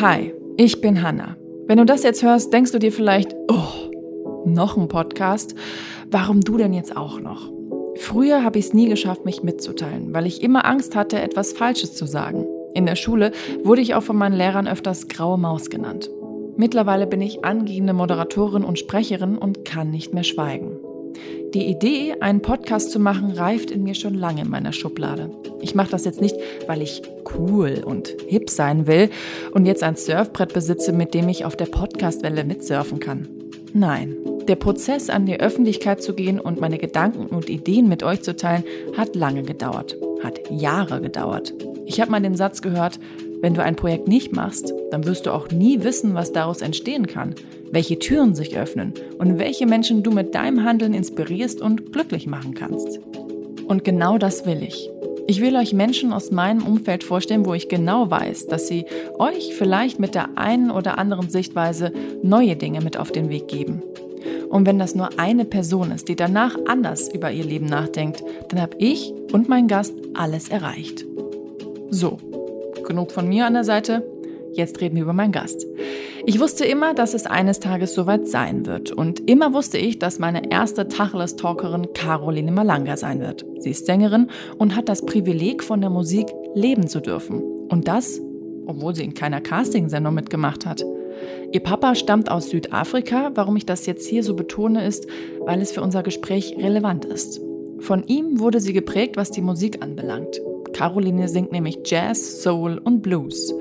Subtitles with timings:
[0.00, 1.36] Hi, ich bin Hanna.
[1.66, 5.56] Wenn du das jetzt hörst, denkst du dir vielleicht, oh, noch ein Podcast?
[6.08, 7.50] Warum du denn jetzt auch noch?
[7.96, 11.96] Früher habe ich es nie geschafft, mich mitzuteilen, weil ich immer Angst hatte, etwas Falsches
[11.96, 12.46] zu sagen.
[12.74, 13.32] In der Schule
[13.64, 16.08] wurde ich auch von meinen Lehrern öfters graue Maus genannt.
[16.56, 20.78] Mittlerweile bin ich angehende Moderatorin und Sprecherin und kann nicht mehr schweigen.
[21.54, 25.30] Die Idee, einen Podcast zu machen, reift in mir schon lange in meiner Schublade.
[25.62, 27.00] Ich mache das jetzt nicht, weil ich
[27.38, 29.08] cool und hip sein will
[29.52, 33.28] und jetzt ein Surfbrett besitze, mit dem ich auf der Podcastwelle mitsurfen kann.
[33.72, 34.14] Nein,
[34.46, 38.36] der Prozess, an die Öffentlichkeit zu gehen und meine Gedanken und Ideen mit euch zu
[38.36, 38.64] teilen,
[38.96, 41.54] hat lange gedauert, hat Jahre gedauert.
[41.86, 43.00] Ich habe mal den Satz gehört,
[43.40, 47.06] wenn du ein Projekt nicht machst, dann wirst du auch nie wissen, was daraus entstehen
[47.06, 47.34] kann,
[47.70, 52.54] welche Türen sich öffnen und welche Menschen du mit deinem Handeln inspirierst und glücklich machen
[52.54, 53.00] kannst.
[53.66, 54.90] Und genau das will ich.
[55.26, 58.86] Ich will euch Menschen aus meinem Umfeld vorstellen, wo ich genau weiß, dass sie
[59.18, 63.82] euch vielleicht mit der einen oder anderen Sichtweise neue Dinge mit auf den Weg geben.
[64.48, 68.62] Und wenn das nur eine Person ist, die danach anders über ihr Leben nachdenkt, dann
[68.62, 71.04] habe ich und mein Gast alles erreicht.
[71.90, 72.16] So,
[72.86, 74.02] genug von mir an der Seite.
[74.58, 75.64] Jetzt reden wir über meinen Gast.
[76.26, 78.90] Ich wusste immer, dass es eines Tages soweit sein wird.
[78.90, 83.46] Und immer wusste ich, dass meine erste Tacheles-Talkerin Caroline Malanga sein wird.
[83.60, 84.26] Sie ist Sängerin
[84.58, 87.40] und hat das Privileg, von der Musik leben zu dürfen.
[87.68, 88.20] Und das,
[88.66, 90.84] obwohl sie in keiner Castingsendung mitgemacht hat.
[91.52, 93.30] Ihr Papa stammt aus Südafrika.
[93.36, 95.06] Warum ich das jetzt hier so betone, ist,
[95.38, 97.40] weil es für unser Gespräch relevant ist.
[97.78, 100.40] Von ihm wurde sie geprägt, was die Musik anbelangt.
[100.72, 103.54] Caroline singt nämlich Jazz, Soul und Blues.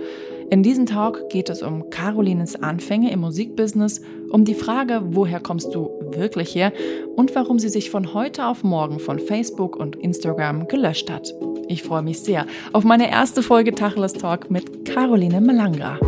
[0.50, 5.76] In diesem Talk geht es um Carolines Anfänge im Musikbusiness, um die Frage, woher kommst
[5.76, 6.72] du wirklich her
[7.18, 11.34] und warum sie sich von heute auf morgen von Facebook und Instagram gelöscht hat.
[11.68, 16.00] Ich freue mich sehr auf meine erste Folge Tacheles Talk mit Caroline Malanga.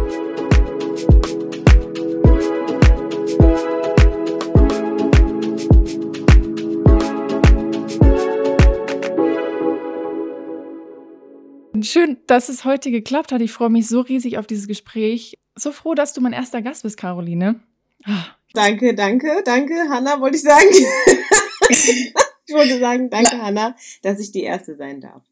[11.89, 13.41] Schön, dass es heute geklappt hat.
[13.41, 15.39] Ich freue mich so riesig auf dieses Gespräch.
[15.55, 17.59] So froh, dass du mein erster Gast bist, Caroline.
[18.05, 18.25] Ah.
[18.53, 20.69] Danke, danke, danke, Hanna, wollte ich sagen.
[21.69, 23.41] ich wollte sagen, danke, ja.
[23.41, 25.23] Hanna, dass ich die Erste sein darf.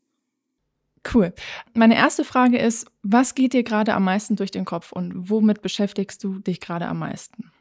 [1.13, 1.31] Cool.
[1.75, 5.61] Meine erste Frage ist, was geht dir gerade am meisten durch den Kopf und womit
[5.61, 7.51] beschäftigst du dich gerade am meisten?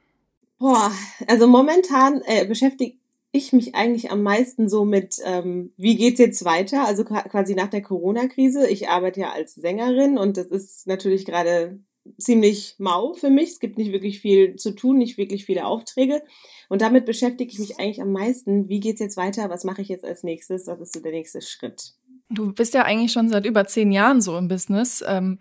[0.58, 0.90] Boah,
[1.26, 2.98] also momentan äh, beschäftigt
[3.36, 6.86] ich mich eigentlich am meisten so mit, ähm, wie geht's jetzt weiter?
[6.86, 8.69] Also quasi nach der Corona-Krise.
[8.69, 11.80] Ich arbeite ja als Sängerin und das ist natürlich gerade
[12.19, 13.50] ziemlich mau für mich.
[13.50, 16.22] Es gibt nicht wirklich viel zu tun, nicht wirklich viele Aufträge.
[16.69, 18.69] Und damit beschäftige ich mich eigentlich am meisten.
[18.69, 19.50] Wie geht's jetzt weiter?
[19.50, 20.66] Was mache ich jetzt als nächstes?
[20.66, 21.94] Was ist so der nächste Schritt?
[22.28, 25.04] Du bist ja eigentlich schon seit über zehn Jahren so im Business.
[25.06, 25.38] Ähm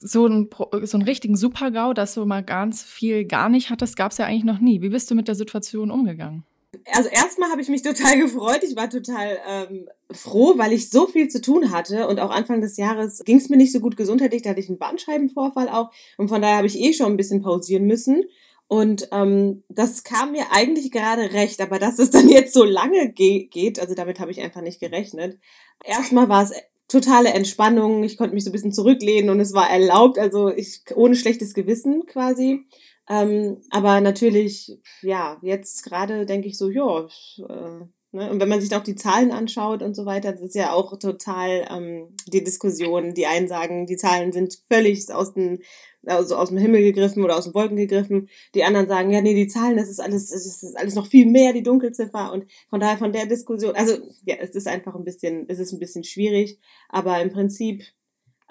[0.00, 0.48] so einen,
[0.82, 4.26] so einen richtigen Super-GAU, dass du mal ganz viel gar nicht hattest, gab es ja
[4.26, 4.80] eigentlich noch nie.
[4.80, 6.44] Wie bist du mit der Situation umgegangen?
[6.92, 8.62] Also erstmal habe ich mich total gefreut.
[8.62, 12.60] Ich war total ähm, froh, weil ich so viel zu tun hatte und auch Anfang
[12.60, 14.42] des Jahres ging es mir nicht so gut gesundheitlich.
[14.42, 17.42] Da hatte ich einen Bandscheibenvorfall auch und von daher habe ich eh schon ein bisschen
[17.42, 18.24] pausieren müssen.
[18.68, 23.10] Und ähm, das kam mir eigentlich gerade recht, aber dass es dann jetzt so lange
[23.12, 25.38] ge geht, also damit habe ich einfach nicht gerechnet.
[25.84, 26.52] Erstmal war es
[26.86, 30.82] totale Entspannung, ich konnte mich so ein bisschen zurücklehnen und es war erlaubt, also ich
[30.94, 32.66] ohne schlechtes Gewissen quasi.
[33.08, 37.06] Ähm, aber natürlich, ja, jetzt gerade denke ich so, ja,
[37.38, 38.30] äh, ne?
[38.30, 40.98] und wenn man sich auch die Zahlen anschaut und so weiter, das ist ja auch
[40.98, 43.14] total ähm, die Diskussion.
[43.14, 45.60] Die einen sagen, die Zahlen sind völlig aus dem,
[46.04, 48.28] also aus dem Himmel gegriffen oder aus den Wolken gegriffen.
[48.54, 51.24] Die anderen sagen, ja, nee, die Zahlen, das ist alles, das ist alles noch viel
[51.24, 52.30] mehr, die Dunkelziffer.
[52.30, 53.94] Und von daher, von der Diskussion, also
[54.26, 56.58] ja, es ist einfach ein bisschen, es ist ein bisschen schwierig,
[56.90, 57.84] aber im Prinzip,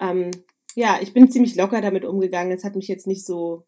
[0.00, 0.32] ähm,
[0.74, 2.52] ja, ich bin ziemlich locker damit umgegangen.
[2.52, 3.64] Es hat mich jetzt nicht so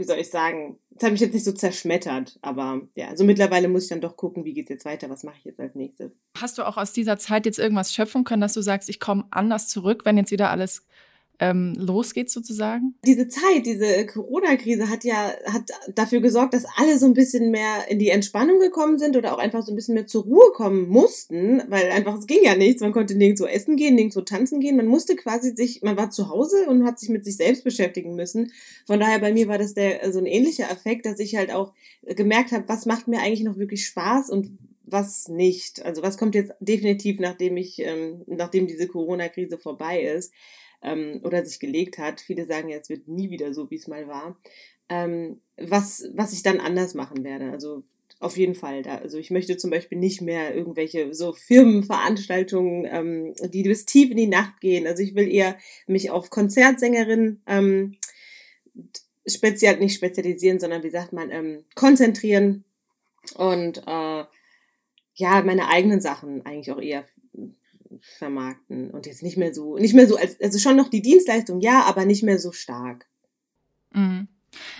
[0.00, 3.68] wie soll ich sagen, das hat mich jetzt nicht so zerschmettert, aber ja, also mittlerweile
[3.68, 5.74] muss ich dann doch gucken, wie geht es jetzt weiter, was mache ich jetzt als
[5.74, 6.10] nächstes.
[6.36, 9.26] Hast du auch aus dieser Zeit jetzt irgendwas schöpfen können, dass du sagst, ich komme
[9.30, 10.86] anders zurück, wenn jetzt wieder alles
[11.40, 12.94] ähm, losgeht sozusagen?
[13.06, 17.88] Diese Zeit, diese Corona-Krise hat ja hat dafür gesorgt, dass alle so ein bisschen mehr
[17.88, 20.88] in die Entspannung gekommen sind oder auch einfach so ein bisschen mehr zur Ruhe kommen
[20.88, 22.82] mussten, weil einfach es ging ja nichts.
[22.82, 24.76] Man konnte nirgendwo essen gehen, nirgendwo tanzen gehen.
[24.76, 28.14] Man musste quasi sich, man war zu Hause und hat sich mit sich selbst beschäftigen
[28.14, 28.52] müssen.
[28.86, 31.72] Von daher bei mir war das der so ein ähnlicher Effekt, dass ich halt auch
[32.02, 35.82] gemerkt habe, was macht mir eigentlich noch wirklich Spaß und was nicht.
[35.86, 40.32] Also was kommt jetzt definitiv, nachdem ich, ähm, nachdem diese Corona-Krise vorbei ist
[40.82, 42.20] ähm, oder sich gelegt hat.
[42.20, 44.38] Viele sagen ja, es wird nie wieder so, wie es mal war.
[44.88, 47.50] Ähm, was, was ich dann anders machen werde.
[47.50, 47.84] Also
[48.18, 48.82] auf jeden Fall.
[48.82, 54.10] Da, also ich möchte zum Beispiel nicht mehr irgendwelche so Firmenveranstaltungen, ähm, die bis tief
[54.10, 54.86] in die Nacht gehen.
[54.86, 55.56] Also ich will eher
[55.86, 57.96] mich auf Konzertsängerin ähm,
[59.26, 62.64] speziell nicht spezialisieren, sondern wie sagt man, ähm, konzentrieren
[63.36, 64.24] und äh,
[65.14, 67.04] ja, meine eigenen Sachen eigentlich auch eher
[68.18, 71.60] vermarkten und jetzt nicht mehr so, nicht mehr so als, also schon noch die Dienstleistung,
[71.60, 73.06] ja, aber nicht mehr so stark.
[73.92, 74.28] Mhm.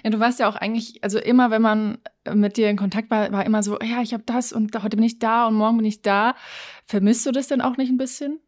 [0.02, 1.99] Ja, du warst ja auch eigentlich, also immer, wenn man
[2.32, 5.05] mit dir in Kontakt war, war immer so, ja, ich habe das und heute bin
[5.05, 6.34] ich da und morgen bin ich da.
[6.84, 8.40] Vermisst du das denn auch nicht ein bisschen?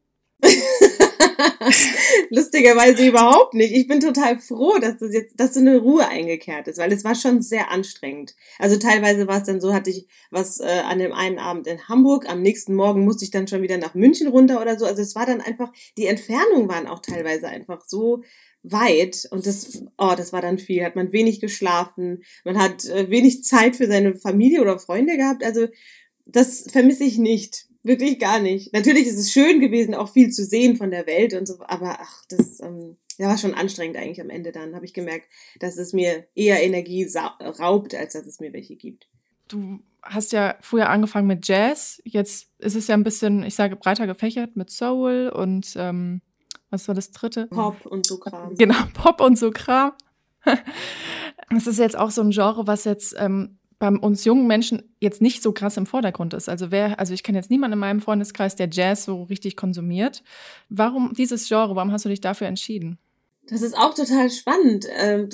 [2.31, 3.73] Lustigerweise überhaupt nicht.
[3.75, 7.05] Ich bin total froh, dass das jetzt, dass so eine Ruhe eingekehrt ist, weil es
[7.05, 8.35] war schon sehr anstrengend.
[8.59, 11.89] Also teilweise war es dann so, hatte ich was äh, an dem einen Abend in
[11.89, 14.87] Hamburg, am nächsten Morgen musste ich dann schon wieder nach München runter oder so.
[14.87, 18.23] Also es war dann einfach, die Entfernungen waren auch teilweise einfach so
[18.63, 20.85] weit und das, oh, das war dann viel.
[20.85, 25.45] Hat man wenig geschlafen, man hat äh, wenig Zeit für seine Familie oder Freunde gehabt.
[25.45, 25.69] Also
[26.27, 27.67] das vermisse ich nicht.
[27.83, 28.73] Wirklich gar nicht.
[28.73, 31.99] Natürlich ist es schön gewesen, auch viel zu sehen von der Welt und so, aber
[32.01, 34.75] ach, das, ähm, das war schon anstrengend eigentlich am Ende dann.
[34.75, 35.27] Habe ich gemerkt,
[35.59, 37.09] dass es mir eher Energie
[37.59, 39.09] raubt, als dass es mir welche gibt.
[39.49, 42.01] Du hast ja früher angefangen mit Jazz.
[42.05, 46.23] Jetzt ist es ja ein bisschen, ich sage, breiter gefächert mit Soul und ähm,
[46.71, 47.49] was war das dritte?
[47.49, 48.55] Pop und so Kram.
[48.57, 49.93] Genau, Pop und so Kram.
[51.51, 55.21] Das ist jetzt auch so ein Genre, was jetzt ähm, bei uns jungen Menschen jetzt
[55.21, 56.49] nicht so krass im Vordergrund ist.
[56.49, 60.23] Also wer, also ich kenne jetzt niemanden in meinem Freundeskreis, der Jazz so richtig konsumiert.
[60.69, 61.75] Warum dieses Genre?
[61.75, 62.97] Warum hast du dich dafür entschieden?
[63.49, 64.87] Das ist auch total spannend.
[64.89, 65.29] Ähm,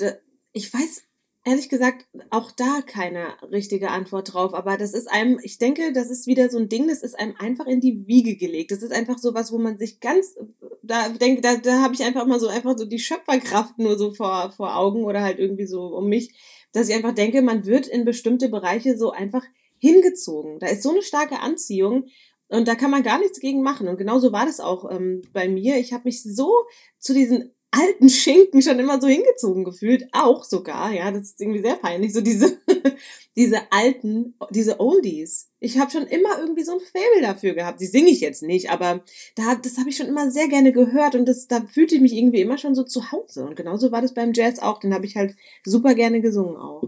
[0.51, 1.03] ich weiß
[1.45, 4.55] ehrlich gesagt auch da keine richtige Antwort drauf.
[4.55, 7.35] Aber das ist einem, ich denke, das ist wieder so ein Ding, das ist einem
[7.37, 8.71] einfach in die Wiege gelegt.
[8.71, 10.35] Das ist einfach so was, wo man sich ganz,
[10.81, 14.11] da denke, da, da habe ich einfach mal so einfach so die Schöpferkraft nur so
[14.11, 16.33] vor, vor Augen oder halt irgendwie so um mich
[16.71, 19.43] dass ich einfach denke, man wird in bestimmte Bereiche so einfach
[19.77, 20.59] hingezogen.
[20.59, 22.05] Da ist so eine starke Anziehung
[22.47, 23.87] und da kann man gar nichts gegen machen.
[23.87, 25.77] Und genauso war das auch ähm, bei mir.
[25.77, 26.53] Ich habe mich so
[26.97, 31.61] zu diesen alten Schinken schon immer so hingezogen gefühlt, auch sogar, ja, das ist irgendwie
[31.61, 32.57] sehr peinlich, so diese,
[33.35, 35.51] diese alten, diese Oldies.
[35.59, 37.79] Ich habe schon immer irgendwie so ein Faible dafür gehabt.
[37.79, 39.03] Die singe ich jetzt nicht, aber
[39.35, 42.13] da, das habe ich schon immer sehr gerne gehört und das, da fühlte ich mich
[42.13, 43.45] irgendwie immer schon so zu Hause.
[43.45, 46.83] Und genauso war das beim Jazz auch, den habe ich halt super gerne gesungen auch.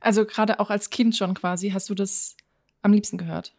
[0.00, 2.36] Also gerade auch als Kind schon quasi, hast du das
[2.82, 3.54] am liebsten gehört?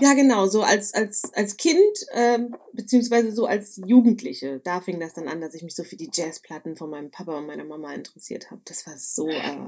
[0.00, 1.76] Ja, genau, so als, als, als Kind,
[2.14, 5.96] ähm, beziehungsweise so als Jugendliche, da fing das dann an, dass ich mich so für
[5.96, 8.62] die Jazzplatten von meinem Papa und meiner Mama interessiert habe.
[8.64, 9.58] Das war so äh,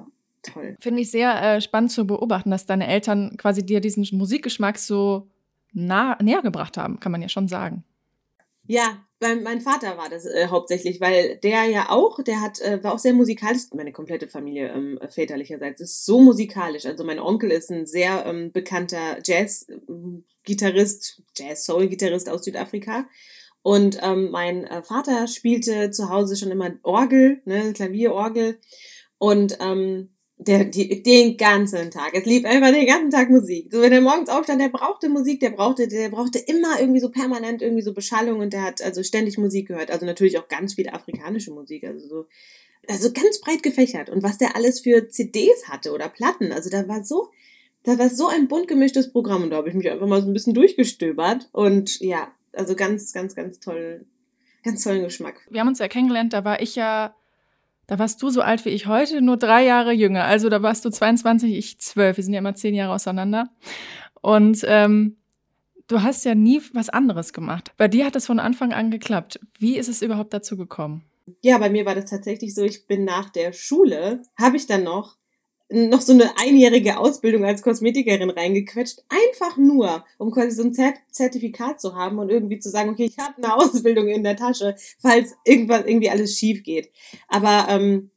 [0.43, 0.76] toll.
[0.81, 5.29] Finde ich sehr äh, spannend zu beobachten, dass deine Eltern quasi dir diesen Musikgeschmack so
[5.73, 7.85] nah, näher gebracht haben, kann man ja schon sagen.
[8.67, 12.85] Ja, mein, mein Vater war das äh, hauptsächlich, weil der ja auch, der hat, äh,
[12.85, 13.62] war auch sehr musikalisch.
[13.73, 16.85] Meine komplette Familie ähm, väterlicherseits ist so musikalisch.
[16.85, 23.06] Also mein Onkel ist ein sehr ähm, bekannter Jazz-Gitarrist, Jazz-Soul-Gitarrist aus Südafrika.
[23.62, 28.59] Und ähm, mein äh, Vater spielte zu Hause schon immer Orgel, ne, Klavierorgel.
[29.17, 32.13] Und ähm, der, die, den ganzen Tag.
[32.15, 33.69] Es lief einfach den ganzen Tag Musik.
[33.71, 37.11] So, wenn er morgens aufstand, der brauchte Musik, der brauchte, der brauchte immer irgendwie so
[37.11, 39.91] permanent irgendwie so Beschallung und der hat also ständig Musik gehört.
[39.91, 42.27] Also natürlich auch ganz viel afrikanische Musik, also so,
[42.89, 44.11] also ganz breit gefächert.
[44.11, 47.31] Und was der alles für CDs hatte oder Platten, also da war so,
[47.85, 50.27] da war so ein bunt gemischtes Programm und da habe ich mich einfach mal so
[50.27, 54.05] ein bisschen durchgestöbert und ja, also ganz, ganz, ganz toll,
[54.65, 55.47] ganz tollen Geschmack.
[55.51, 57.15] Wir haben uns ja kennengelernt, da war ich ja
[57.86, 60.24] da warst du so alt wie ich heute, nur drei Jahre jünger.
[60.24, 62.17] Also da warst du 22, ich 12.
[62.17, 63.48] Wir sind ja immer zehn Jahre auseinander.
[64.20, 65.17] Und ähm,
[65.86, 67.72] du hast ja nie was anderes gemacht.
[67.76, 69.38] Bei dir hat es von Anfang an geklappt.
[69.58, 71.05] Wie ist es überhaupt dazu gekommen?
[71.41, 74.84] Ja, bei mir war das tatsächlich so, ich bin nach der Schule, habe ich dann
[74.84, 75.17] noch
[75.75, 80.73] noch so eine einjährige Ausbildung als Kosmetikerin reingequetscht, einfach nur, um quasi so ein
[81.11, 84.77] Zertifikat zu haben und irgendwie zu sagen, okay, ich habe eine Ausbildung in der Tasche,
[84.99, 86.91] falls irgendwas irgendwie alles schief geht.
[87.29, 88.11] Aber ähm,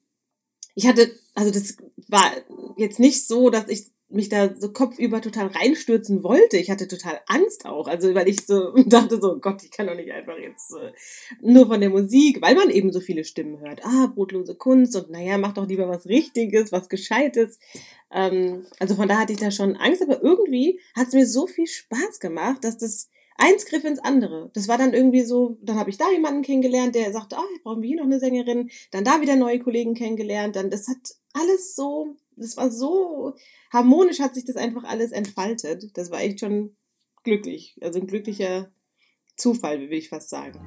[0.75, 2.31] ich hatte, also das war
[2.77, 6.57] jetzt nicht so, dass ich mich da so kopfüber total reinstürzen wollte.
[6.57, 7.87] Ich hatte total Angst auch.
[7.87, 10.91] Also, weil ich so dachte so, Gott, ich kann doch nicht einfach jetzt äh,
[11.41, 13.85] nur von der Musik, weil man eben so viele Stimmen hört.
[13.85, 17.59] Ah, brotlose Kunst und naja, mach doch lieber was Richtiges, was Gescheites.
[18.11, 21.47] Ähm, also von da hatte ich da schon Angst, aber irgendwie hat es mir so
[21.47, 24.49] viel Spaß gemacht, dass das eins griff ins andere.
[24.53, 27.59] Das war dann irgendwie so, dann habe ich da jemanden kennengelernt, der sagte, ah, oh,
[27.63, 31.15] brauchen wir hier noch eine Sängerin, dann da wieder neue Kollegen kennengelernt, dann das hat
[31.33, 33.35] alles so, das war so
[33.71, 35.91] harmonisch hat sich das einfach alles entfaltet.
[35.95, 36.75] Das war echt schon
[37.23, 38.71] glücklich, also ein glücklicher
[39.35, 40.59] Zufall, will ich fast sagen.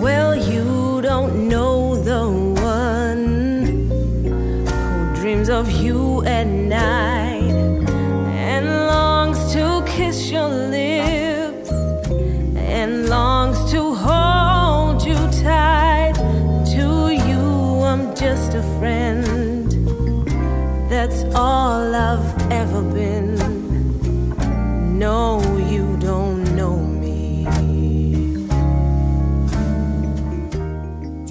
[0.00, 2.26] Well, you don't know the
[2.62, 6.68] one who dreams of you and
[21.06, 23.36] that's all I've ever been.
[24.98, 25.43] No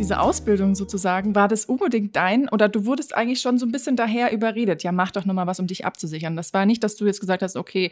[0.03, 3.95] Diese Ausbildung sozusagen, war das unbedingt dein oder du wurdest eigentlich schon so ein bisschen
[3.95, 6.35] daher überredet, ja, mach doch nochmal was, um dich abzusichern.
[6.35, 7.89] Das war nicht, dass du jetzt gesagt hast, okay,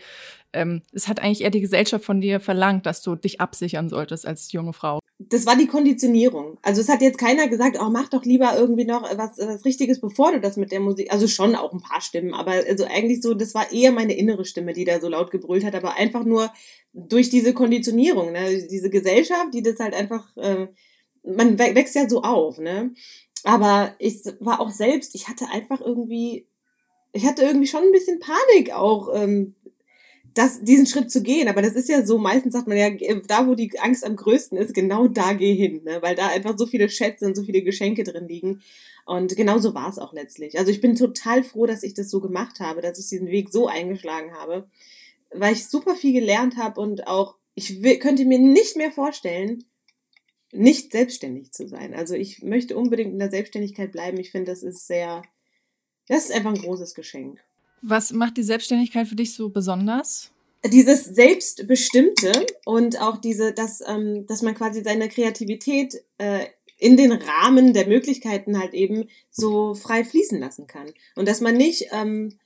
[0.52, 4.28] ähm, es hat eigentlich eher die Gesellschaft von dir verlangt, dass du dich absichern solltest
[4.28, 5.00] als junge Frau
[5.30, 6.58] das war die Konditionierung.
[6.62, 10.02] Also es hat jetzt keiner gesagt, oh, mach doch lieber irgendwie noch was, was Richtiges,
[10.02, 13.22] bevor du das mit der Musik, also schon auch ein paar Stimmen, aber also eigentlich
[13.22, 16.24] so, das war eher meine innere Stimme, die da so laut gebrüllt hat, aber einfach
[16.24, 16.52] nur
[16.94, 18.68] durch diese Konditionierung, ne?
[18.70, 20.68] diese Gesellschaft, die das halt einfach, äh,
[21.24, 22.94] man wächst ja so auf, ne?
[23.44, 26.48] Aber ich war auch selbst, ich hatte einfach irgendwie,
[27.14, 29.56] ich hatte irgendwie schon ein bisschen Panik auch, ähm,
[30.34, 31.48] das, diesen Schritt zu gehen.
[31.48, 32.90] Aber das ist ja so, meistens sagt man ja,
[33.28, 36.02] da wo die Angst am größten ist, genau da geh hin, ne?
[36.02, 38.62] weil da einfach so viele Schätze und so viele Geschenke drin liegen.
[39.06, 40.58] Und genau so war es auch letztlich.
[40.58, 43.50] Also ich bin total froh, dass ich das so gemacht habe, dass ich diesen Weg
[43.50, 44.70] so eingeschlagen habe,
[45.34, 49.66] weil ich super viel gelernt habe und auch, ich könnte mir nicht mehr vorstellen,
[50.52, 51.94] nicht selbstständig zu sein.
[51.94, 54.20] Also ich möchte unbedingt in der Selbstständigkeit bleiben.
[54.20, 55.22] Ich finde, das ist sehr,
[56.08, 57.40] das ist einfach ein großes Geschenk.
[57.82, 60.32] Was macht die Selbstständigkeit für dich so besonders?
[60.64, 66.46] Dieses Selbstbestimmte und auch diese, dass, ähm, dass man quasi seine Kreativität äh,
[66.78, 70.92] in den Rahmen der Möglichkeiten halt eben so frei fließen lassen kann.
[71.16, 72.38] Und dass man nicht, ähm,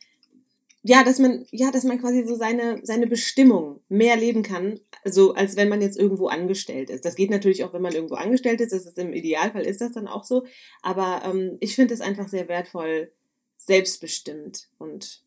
[0.88, 5.34] ja, dass man, ja, dass man quasi so seine, seine Bestimmung mehr leben kann, so
[5.34, 7.06] als wenn man jetzt irgendwo angestellt ist.
[7.06, 8.72] Das geht natürlich auch, wenn man irgendwo angestellt ist.
[8.72, 10.46] Das ist im Idealfall ist das dann auch so.
[10.84, 13.12] Aber ähm, ich finde es einfach sehr wertvoll,
[13.58, 15.24] selbstbestimmt und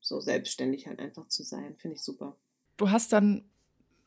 [0.00, 1.76] so selbstständig halt einfach zu sein.
[1.78, 2.36] Finde ich super.
[2.76, 3.44] Du hast dann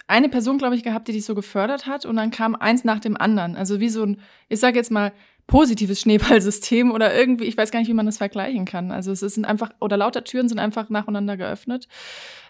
[0.08, 3.00] eine Person, glaube ich, gehabt, die dich so gefördert hat und dann kam eins nach
[3.00, 3.56] dem anderen.
[3.56, 5.14] Also wie so ein, ich sage jetzt mal,
[5.50, 8.92] positives Schneeballsystem oder irgendwie, ich weiß gar nicht, wie man das vergleichen kann.
[8.92, 11.88] Also es sind einfach, oder lauter Türen sind einfach nacheinander geöffnet.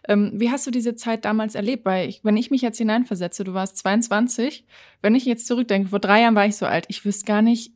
[0.07, 1.85] Ähm, wie hast du diese Zeit damals erlebt?
[1.85, 4.65] Weil ich, wenn ich mich jetzt hineinversetze, du warst 22,
[5.01, 7.71] wenn ich jetzt zurückdenke, vor drei Jahren war ich so alt, ich wüsste gar nicht,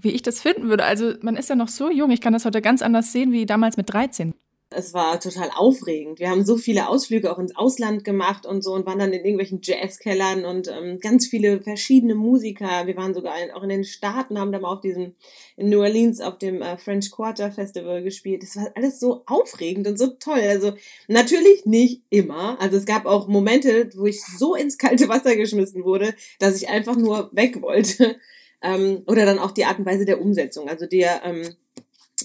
[0.00, 0.84] wie ich das finden würde.
[0.84, 3.46] Also man ist ja noch so jung, ich kann das heute ganz anders sehen wie
[3.46, 4.34] damals mit 13
[4.70, 6.18] es war total aufregend.
[6.18, 9.24] Wir haben so viele Ausflüge auch ins Ausland gemacht und so und waren dann in
[9.24, 12.86] irgendwelchen Jazzkellern und ähm, ganz viele verschiedene Musiker.
[12.86, 15.14] Wir waren sogar in, auch in den Staaten, haben da mal auf diesem,
[15.56, 18.42] in New Orleans auf dem äh, French Quarter Festival gespielt.
[18.42, 20.40] Das war alles so aufregend und so toll.
[20.40, 20.72] Also
[21.06, 22.60] natürlich nicht immer.
[22.60, 26.68] Also es gab auch Momente, wo ich so ins kalte Wasser geschmissen wurde, dass ich
[26.68, 28.16] einfach nur weg wollte.
[28.62, 30.66] Ähm, oder dann auch die Art und Weise der Umsetzung.
[30.66, 31.46] Also der, ähm,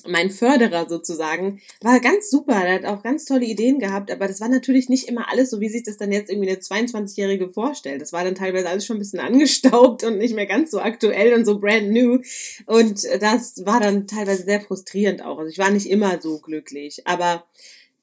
[0.08, 2.53] mein Förderer sozusagen, war ganz super.
[2.53, 5.60] Er hat auch ganz tolle Ideen gehabt, aber das war natürlich nicht immer alles so,
[5.60, 8.01] wie sich das dann jetzt irgendwie eine 22-Jährige vorstellt.
[8.01, 11.34] Das war dann teilweise alles schon ein bisschen angestaubt und nicht mehr ganz so aktuell
[11.34, 12.20] und so brand new.
[12.65, 15.38] Und das war dann teilweise sehr frustrierend auch.
[15.38, 17.05] Also ich war nicht immer so glücklich.
[17.05, 17.46] Aber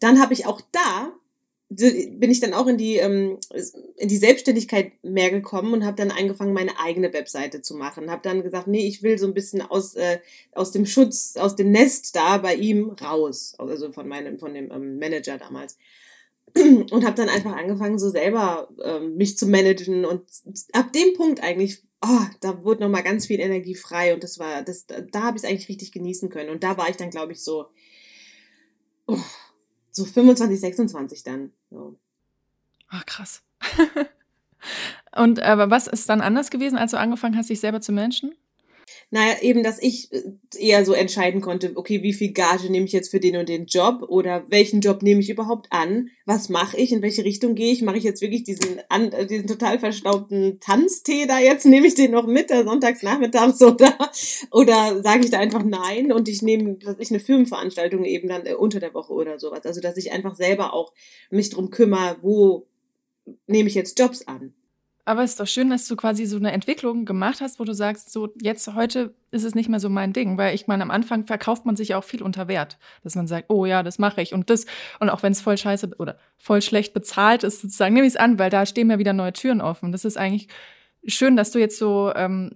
[0.00, 1.12] dann habe ich auch da
[1.70, 3.38] bin ich dann auch in die, ähm,
[3.96, 8.10] in die Selbstständigkeit mehr gekommen und habe dann angefangen, meine eigene Webseite zu machen.
[8.10, 10.20] Habe dann gesagt, nee, ich will so ein bisschen aus, äh,
[10.52, 13.54] aus dem Schutz, aus dem Nest da bei ihm raus.
[13.58, 15.76] Also von meinem, von dem ähm, Manager damals.
[16.54, 20.06] Und habe dann einfach angefangen, so selber ähm, mich zu managen.
[20.06, 20.22] Und
[20.72, 24.14] ab dem Punkt eigentlich, oh, da wurde nochmal ganz viel Energie frei.
[24.14, 26.48] Und das war, das, da habe ich es eigentlich richtig genießen können.
[26.48, 27.66] Und da war ich dann, glaube ich, so.
[29.06, 29.18] Oh,
[29.98, 31.52] so 25, 26 dann.
[31.70, 31.96] So.
[32.88, 33.42] Ach, krass.
[35.16, 38.34] Und aber was ist dann anders gewesen, als du angefangen hast, dich selber zu managen?
[39.10, 40.22] Naja, eben, dass ich äh,
[40.58, 43.66] eher so entscheiden konnte, okay, wie viel Gage nehme ich jetzt für den und den
[43.66, 46.10] Job oder welchen Job nehme ich überhaupt an?
[46.26, 46.92] Was mache ich?
[46.92, 47.82] In welche Richtung gehe ich?
[47.82, 51.64] Mache ich jetzt wirklich diesen, an, äh, diesen total verstaubten Tanztee da jetzt?
[51.64, 54.10] Nehme ich den noch mit, der sonntagsnachmittags oder,
[54.50, 58.46] oder sage ich da einfach nein und ich nehme, dass ich eine Firmenveranstaltung eben dann
[58.46, 59.64] äh, unter der Woche oder sowas.
[59.64, 60.92] Also, dass ich einfach selber auch
[61.30, 62.66] mich drum kümmere, wo
[63.46, 64.54] nehme ich jetzt Jobs an?
[65.08, 67.72] Aber es ist doch schön, dass du quasi so eine Entwicklung gemacht hast, wo du
[67.72, 70.90] sagst, so jetzt heute ist es nicht mehr so mein Ding, weil ich meine, am
[70.90, 74.20] Anfang verkauft man sich auch viel unter Wert, dass man sagt, oh ja, das mache
[74.20, 74.66] ich und das
[75.00, 78.20] und auch wenn es voll scheiße oder voll schlecht bezahlt ist, sozusagen nehme ich es
[78.20, 79.92] an, weil da stehen mir wieder neue Türen offen.
[79.92, 80.48] Das ist eigentlich
[81.06, 82.50] schön, dass du jetzt so ähm,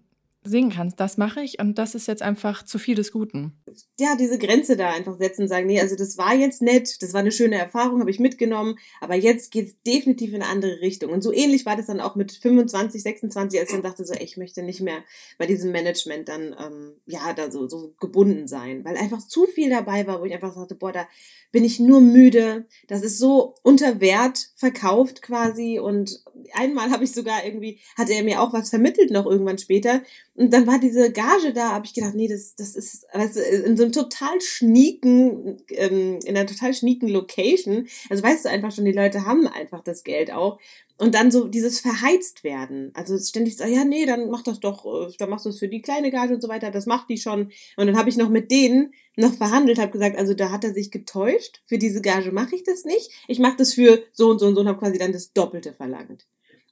[0.45, 3.53] singen kannst, das mache ich und das ist jetzt einfach zu viel des Guten.
[3.99, 7.13] Ja, diese Grenze da einfach setzen und sagen, nee, also das war jetzt nett, das
[7.13, 10.81] war eine schöne Erfahrung, habe ich mitgenommen, aber jetzt geht es definitiv in eine andere
[10.81, 11.13] Richtung.
[11.13, 14.15] Und so ähnlich war das dann auch mit 25, 26, als ich dann dachte, so,
[14.15, 15.05] ey, ich möchte nicht mehr
[15.39, 19.71] bei diesem Management dann, ähm, ja, da so, so gebunden sein, weil einfach zu viel
[19.71, 21.07] dabei war, wo ich einfach sagte, boah, da
[21.53, 27.13] bin ich nur müde, das ist so unter Wert verkauft quasi und einmal habe ich
[27.13, 30.03] sogar irgendwie, hatte er mir auch was vermittelt noch irgendwann später,
[30.35, 33.41] Und dann war diese Gage da, habe ich gedacht, nee, das, das ist weißt du,
[33.41, 37.87] in so einem total schnieken, ähm, in einer total schnieken Location.
[38.09, 40.59] Also weißt du einfach schon, die Leute haben einfach das Geld auch.
[40.97, 42.93] Und dann so dieses verheizt werden.
[42.95, 45.69] Also ständig so, ja, nee, dann mach das doch, äh, dann machst du es für
[45.69, 47.51] die kleine Gage und so weiter, das macht die schon.
[47.77, 50.73] Und dann habe ich noch mit denen noch verhandelt, habe gesagt, also da hat er
[50.73, 53.11] sich getäuscht, für diese Gage mache ich das nicht.
[53.29, 55.75] Ich mache das für so und so und so und habe quasi dann das Doppelte
[55.75, 56.27] verlangt.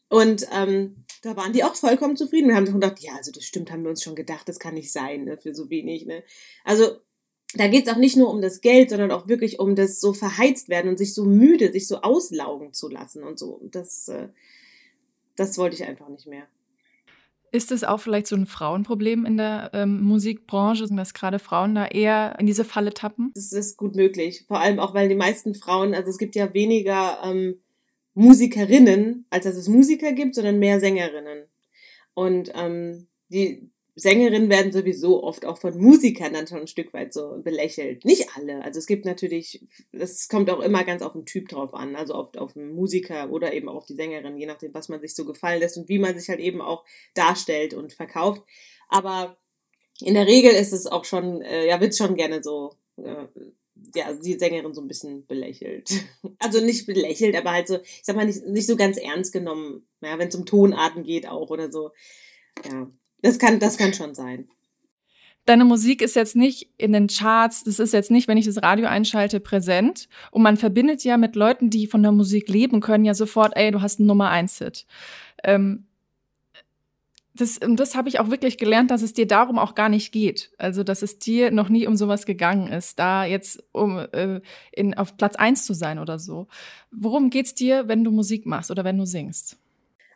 [0.09, 2.49] Und ähm, da waren die auch vollkommen zufrieden.
[2.49, 4.93] Wir haben gedacht, ja, also das stimmt, haben wir uns schon gedacht, das kann nicht
[4.93, 6.07] sein, ne, für so wenig.
[6.07, 6.23] Ne?
[6.65, 7.00] Also
[7.55, 10.12] da geht es auch nicht nur um das Geld, sondern auch wirklich um das so
[10.12, 13.61] verheizt werden und sich so müde, sich so auslaugen zu lassen und so.
[13.71, 14.29] Das, äh,
[15.37, 16.47] das wollte ich einfach nicht mehr.
[17.53, 21.87] Ist es auch vielleicht so ein Frauenproblem in der ähm, Musikbranche, dass gerade Frauen da
[21.87, 23.33] eher in diese Falle tappen?
[23.35, 24.45] Das ist gut möglich.
[24.47, 27.57] Vor allem auch, weil die meisten Frauen, also es gibt ja weniger ähm,
[28.21, 31.47] Musikerinnen, als dass es Musiker gibt, sondern mehr Sängerinnen.
[32.12, 37.12] Und ähm, die Sängerinnen werden sowieso oft auch von Musikern dann schon ein Stück weit
[37.15, 38.05] so belächelt.
[38.05, 38.62] Nicht alle.
[38.62, 42.15] Also es gibt natürlich, das kommt auch immer ganz auf den Typ drauf an, also
[42.15, 45.15] oft auf den Musiker oder eben auch auf die Sängerin, je nachdem, was man sich
[45.15, 46.85] so gefallen lässt und wie man sich halt eben auch
[47.15, 48.43] darstellt und verkauft.
[48.89, 49.39] Aber
[50.00, 53.27] in der Regel ist es auch schon, äh, ja, wird schon gerne so äh,
[53.94, 55.90] ja, die Sängerin so ein bisschen belächelt.
[56.38, 59.87] Also nicht belächelt, aber halt so, ich sag mal, nicht, nicht so ganz ernst genommen,
[60.00, 61.90] ja, wenn es um Tonarten geht auch oder so.
[62.64, 64.49] Ja, das kann, das kann schon sein.
[65.44, 68.62] Deine Musik ist jetzt nicht in den Charts, das ist jetzt nicht, wenn ich das
[68.62, 70.08] Radio einschalte, präsent.
[70.30, 73.70] Und man verbindet ja mit Leuten, die von der Musik leben können, ja sofort, ey,
[73.70, 74.87] du hast einen Nummer eins Hit.
[75.42, 75.87] Ähm,
[77.34, 80.50] das, das habe ich auch wirklich gelernt, dass es dir darum auch gar nicht geht.
[80.58, 84.40] Also, dass es dir noch nie um sowas gegangen ist, da jetzt um äh,
[84.72, 86.49] in, auf Platz eins zu sein oder so.
[86.90, 89.58] Worum geht's dir, wenn du Musik machst oder wenn du singst?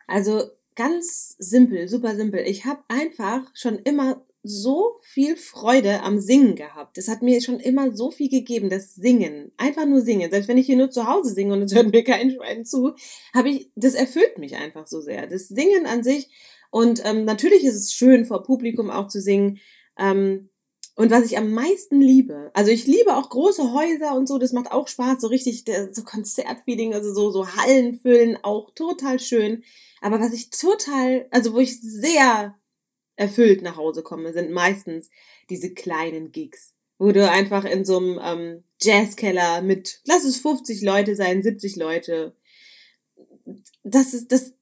[0.07, 0.43] Also
[0.75, 2.41] ganz simpel, super simpel.
[2.45, 6.97] Ich habe einfach schon immer so viel Freude am Singen gehabt.
[6.97, 9.51] Das hat mir schon immer so viel gegeben, das Singen.
[9.57, 10.29] Einfach nur singen.
[10.29, 12.93] Selbst wenn ich hier nur zu Hause singe und es hört mir kein Schwein zu,
[13.33, 15.25] habe ich, das erfüllt mich einfach so sehr.
[15.25, 16.29] Das Singen an sich
[16.71, 19.59] und ähm, natürlich ist es schön, vor Publikum auch zu singen.
[19.97, 20.49] Ähm,
[20.97, 24.53] und was ich am meisten liebe, also ich liebe auch große Häuser und so, das
[24.53, 29.63] macht auch Spaß, so richtig, so Konzertfeeling, also so, so Hallen füllen, auch total schön.
[29.99, 32.55] Aber was ich total, also wo ich sehr
[33.17, 35.09] erfüllt nach Hause komme, sind meistens
[35.49, 40.81] diese kleinen Gigs, wo du einfach in so einem ähm, Jazzkeller mit, lass es 50
[40.81, 42.35] Leute sein, 70 Leute,
[43.83, 44.53] das ist, das,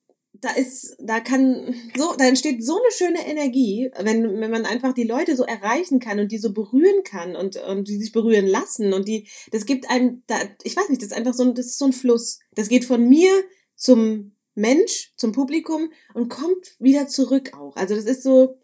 [0.44, 4.94] da ist, da kann so, da entsteht so eine schöne Energie, wenn, wenn man einfach
[4.94, 8.48] die Leute so erreichen kann und die so berühren kann und, und die sich berühren
[8.48, 11.56] lassen und die, das gibt einem, da, ich weiß nicht, das ist einfach so ein,
[11.56, 12.40] das ist so ein Fluss.
[12.56, 13.32] Das geht von mir
[13.76, 17.76] zum Mensch, zum Publikum und kommt wieder zurück auch.
[17.76, 18.58] Also das ist so,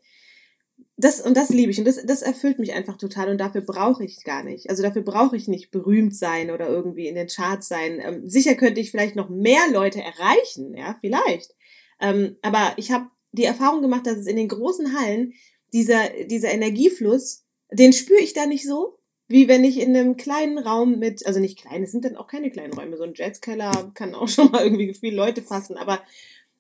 [0.98, 4.04] das, und das liebe ich und das, das erfüllt mich einfach total und dafür brauche
[4.04, 4.70] ich gar nicht.
[4.70, 8.02] Also dafür brauche ich nicht berühmt sein oder irgendwie in den Charts sein.
[8.04, 11.56] Ähm, sicher könnte ich vielleicht noch mehr Leute erreichen, ja, vielleicht.
[12.00, 15.34] Ähm, aber ich habe die Erfahrung gemacht, dass es in den großen Hallen
[15.74, 20.58] dieser, dieser Energiefluss, den spüre ich da nicht so, wie wenn ich in einem kleinen
[20.58, 23.92] Raum mit, also nicht klein, es sind dann auch keine kleinen Räume, so ein Jazzkeller
[23.94, 26.02] kann auch schon mal irgendwie viele Leute fassen, aber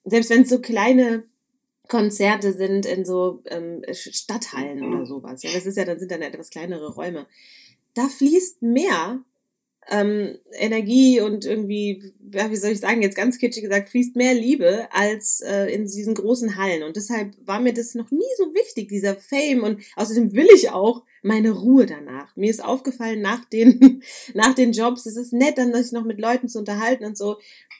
[0.05, 1.23] selbst wenn es so kleine
[1.87, 6.21] Konzerte sind in so ähm, Stadthallen oder sowas, ja, das ist ja, dann sind dann
[6.21, 7.25] etwas kleinere Räume,
[7.95, 9.23] da fließt mehr
[9.89, 14.33] ähm, Energie und irgendwie, ja, wie soll ich sagen, jetzt ganz kitschig gesagt, fließt mehr
[14.33, 16.83] Liebe als äh, in diesen großen Hallen.
[16.83, 19.63] Und deshalb war mir das noch nie so wichtig, dieser Fame.
[19.63, 22.35] Und außerdem will ich auch meine Ruhe danach.
[22.35, 26.19] Mir ist aufgefallen, nach den, nach den Jobs, es ist nett, dann sich noch mit
[26.19, 27.37] Leuten zu unterhalten und so.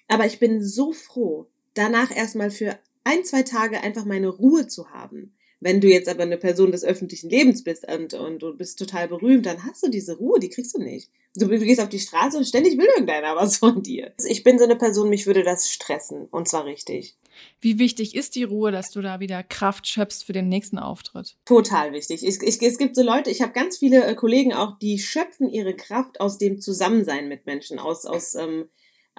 [0.07, 4.89] Aber ich bin so froh, danach erstmal für ein, zwei Tage einfach meine Ruhe zu
[4.89, 5.33] haben.
[5.61, 9.09] Wenn du jetzt aber eine Person des öffentlichen Lebens bist und, und du bist total
[9.09, 11.09] berühmt, dann hast du diese Ruhe, die kriegst du nicht.
[11.35, 14.13] Du, du gehst auf die Straße und ständig will irgendeiner was von dir.
[14.25, 16.27] Ich bin so eine Person, mich würde das stressen.
[16.31, 17.17] Und zwar richtig.
[17.61, 21.37] Wie wichtig ist die Ruhe, dass du da wieder Kraft schöpfst für den nächsten Auftritt?
[21.45, 22.25] Total wichtig.
[22.25, 25.49] Ich, ich, es gibt so Leute, ich habe ganz viele äh, Kollegen auch, die schöpfen
[25.49, 28.69] ihre Kraft aus dem Zusammensein mit Menschen, aus, aus ähm,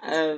[0.02, 0.36] äh,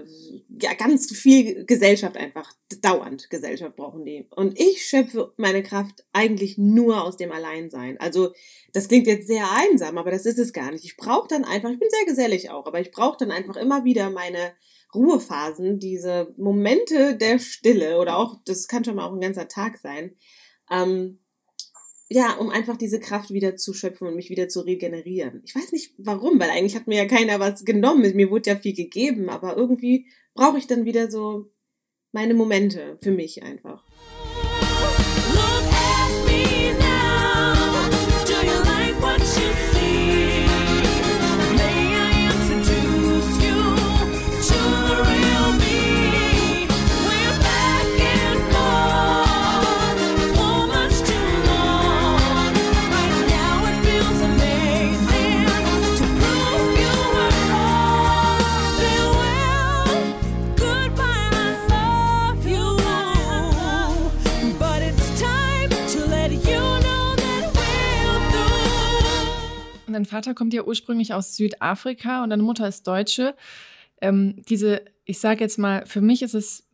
[0.61, 4.27] ja, ganz viel Gesellschaft einfach, dauernd Gesellschaft brauchen die.
[4.31, 7.99] Und ich schöpfe meine Kraft eigentlich nur aus dem Alleinsein.
[8.01, 8.33] Also
[8.73, 10.85] das klingt jetzt sehr einsam, aber das ist es gar nicht.
[10.85, 13.85] Ich brauche dann einfach, ich bin sehr gesellig auch, aber ich brauche dann einfach immer
[13.85, 14.53] wieder meine
[14.95, 19.79] Ruhephasen, diese Momente der Stille oder auch, das kann schon mal auch ein ganzer Tag
[19.79, 20.17] sein.
[20.71, 21.22] Ähm,
[22.13, 25.43] ja, um einfach diese Kraft wieder zu schöpfen und mich wieder zu regenerieren.
[25.45, 28.15] Ich weiß nicht warum, weil eigentlich hat mir ja keiner was genommen.
[28.15, 31.51] Mir wurde ja viel gegeben, aber irgendwie brauche ich dann wieder so
[32.13, 33.85] meine Momente für mich einfach.
[69.93, 73.35] Dein Vater kommt ja ursprünglich aus Südafrika und deine Mutter ist Deutsche.
[74.01, 76.69] Ähm, diese, ich sage jetzt mal, für mich ist es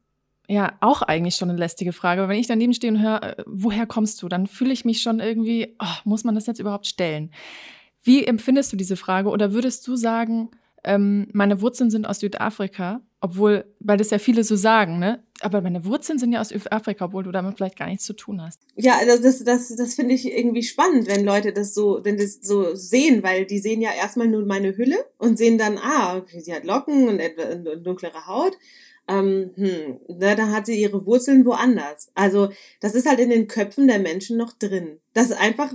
[0.49, 2.23] ja auch eigentlich schon eine lästige Frage.
[2.23, 5.03] Aber wenn ich daneben stehe und höre, äh, woher kommst du, dann fühle ich mich
[5.03, 7.31] schon irgendwie, oh, muss man das jetzt überhaupt stellen?
[8.03, 9.29] Wie empfindest du diese Frage?
[9.29, 10.51] Oder würdest du sagen,
[10.85, 15.23] ähm, meine Wurzeln sind aus Südafrika, obwohl, weil das ja viele so sagen, ne?
[15.41, 18.43] Aber meine Wurzeln sind ja aus Südafrika, obwohl du damit vielleicht gar nichts zu tun
[18.43, 18.61] hast.
[18.77, 22.41] Ja, also das, das, das finde ich irgendwie spannend, wenn Leute das so, wenn das
[22.43, 26.41] so sehen, weil die sehen ja erstmal nur meine Hülle und sehen dann, ah, okay,
[26.41, 27.21] sie hat Locken und
[27.85, 28.57] dunklere Haut.
[29.09, 32.11] Ähm, hm, na, dann hat sie ihre Wurzeln woanders.
[32.15, 32.51] Also
[32.81, 35.01] das ist halt in den Köpfen der Menschen noch drin.
[35.15, 35.73] Das ist einfach,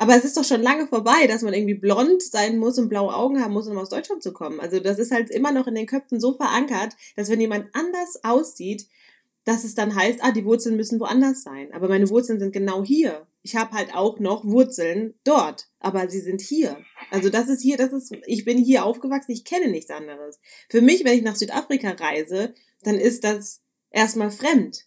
[0.00, 3.14] aber es ist doch schon lange vorbei, dass man irgendwie blond sein muss und blaue
[3.14, 4.58] Augen haben muss, um aus Deutschland zu kommen.
[4.58, 8.18] Also das ist halt immer noch in den Köpfen so verankert, dass wenn jemand anders
[8.24, 8.88] aussieht,
[9.44, 11.74] dass es dann heißt, ah, die Wurzeln müssen woanders sein.
[11.74, 13.26] Aber meine Wurzeln sind genau hier.
[13.42, 16.78] Ich habe halt auch noch Wurzeln dort, aber sie sind hier.
[17.10, 20.40] Also das ist hier, das ist, ich bin hier aufgewachsen, ich kenne nichts anderes.
[20.70, 23.60] Für mich, wenn ich nach Südafrika reise, dann ist das
[23.90, 24.86] erstmal fremd.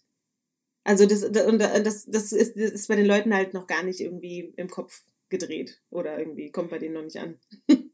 [0.84, 4.00] Also das, und das, das, ist, das ist bei den Leuten halt noch gar nicht
[4.00, 7.38] irgendwie im Kopf gedreht oder irgendwie kommt bei denen noch nicht an.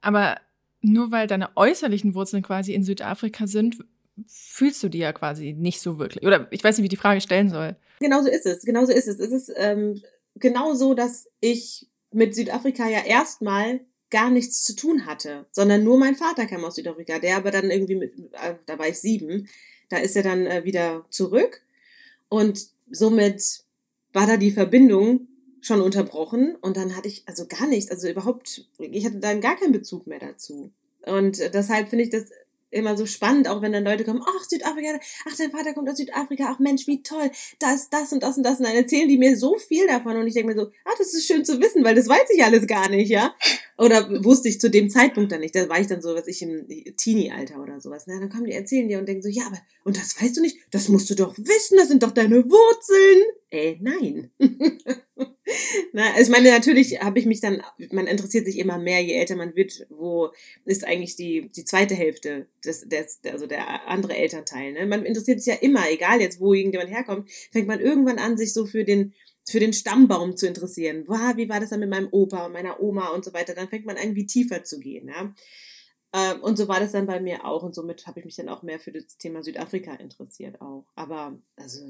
[0.00, 0.40] Aber
[0.80, 3.78] nur weil deine äußerlichen Wurzeln quasi in Südafrika sind,
[4.26, 6.24] fühlst du die ja quasi nicht so wirklich.
[6.24, 7.76] Oder ich weiß nicht, wie ich die Frage stellen soll.
[8.00, 9.18] Genauso ist es, genauso ist es.
[9.18, 10.00] Es ist ähm,
[10.36, 15.98] genau so, dass ich mit Südafrika ja erstmal gar nichts zu tun hatte, sondern nur
[15.98, 19.48] mein Vater kam aus Südafrika, der aber dann irgendwie mit, äh, da war ich sieben,
[19.90, 21.62] da ist er dann äh, wieder zurück
[22.28, 23.64] und somit
[24.12, 25.28] war da die Verbindung
[25.60, 29.56] schon unterbrochen und dann hatte ich also gar nichts, also überhaupt, ich hatte dann gar
[29.56, 30.72] keinen Bezug mehr dazu.
[31.02, 32.30] Und deshalb finde ich das
[32.70, 35.96] immer so spannend, auch wenn dann Leute kommen, ach, Südafrika, ach, dein Vater kommt aus
[35.96, 38.58] Südafrika, ach Mensch, wie toll, da ist das und das und das.
[38.58, 41.14] Und dann erzählen die mir so viel davon und ich denke mir so, ach, das
[41.14, 43.34] ist schön zu wissen, weil das weiß ich alles gar nicht, ja.
[43.78, 45.54] Oder wusste ich zu dem Zeitpunkt dann nicht.
[45.54, 48.04] Da war ich dann so, was ich im Teenie-Alter oder sowas.
[48.06, 50.40] Na, dann kommen die erzählen dir und denken so, ja, aber, und das weißt du
[50.40, 50.58] nicht?
[50.70, 53.22] Das musst du doch wissen, das sind doch deine Wurzeln.
[53.50, 54.30] Äh, nein.
[55.92, 59.14] Na, also ich meine, natürlich habe ich mich dann, man interessiert sich immer mehr, je
[59.14, 60.30] älter man wird, wo
[60.64, 64.72] ist eigentlich die, die zweite Hälfte des, des, also der andere Elternteil.
[64.72, 64.86] Ne?
[64.86, 68.52] Man interessiert sich ja immer, egal jetzt, wo irgendjemand herkommt, fängt man irgendwann an, sich
[68.52, 69.14] so für den,
[69.48, 71.04] für den Stammbaum zu interessieren.
[71.06, 73.54] Wow, wie war das dann mit meinem Opa und meiner Oma und so weiter?
[73.54, 75.08] Dann fängt man irgendwie tiefer zu gehen.
[75.08, 75.34] Ja?
[76.12, 78.48] Ähm, und so war das dann bei mir auch und somit habe ich mich dann
[78.48, 80.86] auch mehr für das Thema Südafrika interessiert auch.
[80.94, 81.80] Aber also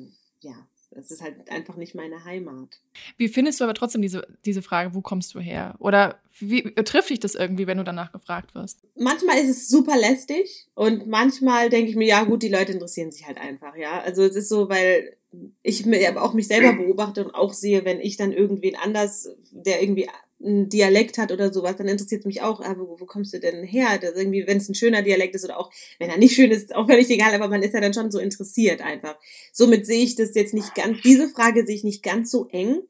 [0.40, 2.80] ja, es ist halt einfach nicht meine Heimat.
[3.16, 5.74] Wie findest du aber trotzdem diese, diese Frage, wo kommst du her?
[5.78, 8.80] Oder wie trifft dich das irgendwie, wenn du danach gefragt wirst?
[8.96, 13.12] Manchmal ist es super lästig und manchmal denke ich mir, ja gut, die Leute interessieren
[13.12, 14.00] sich halt einfach, ja.
[14.00, 15.16] Also es ist so, weil
[15.62, 15.84] ich
[16.16, 20.08] auch mich selber beobachte und auch sehe, wenn ich dann irgendwen anders, der irgendwie
[20.40, 23.40] ein Dialekt hat oder sowas, dann interessiert es mich auch, aber wo, wo kommst du
[23.40, 23.98] denn her?
[24.00, 26.64] Das irgendwie, wenn es ein schöner Dialekt ist oder auch, wenn er nicht schön ist,
[26.64, 29.18] ist auch völlig egal, aber man ist ja dann schon so interessiert einfach.
[29.52, 32.82] Somit sehe ich das jetzt nicht ganz, diese Frage sehe ich nicht ganz so eng.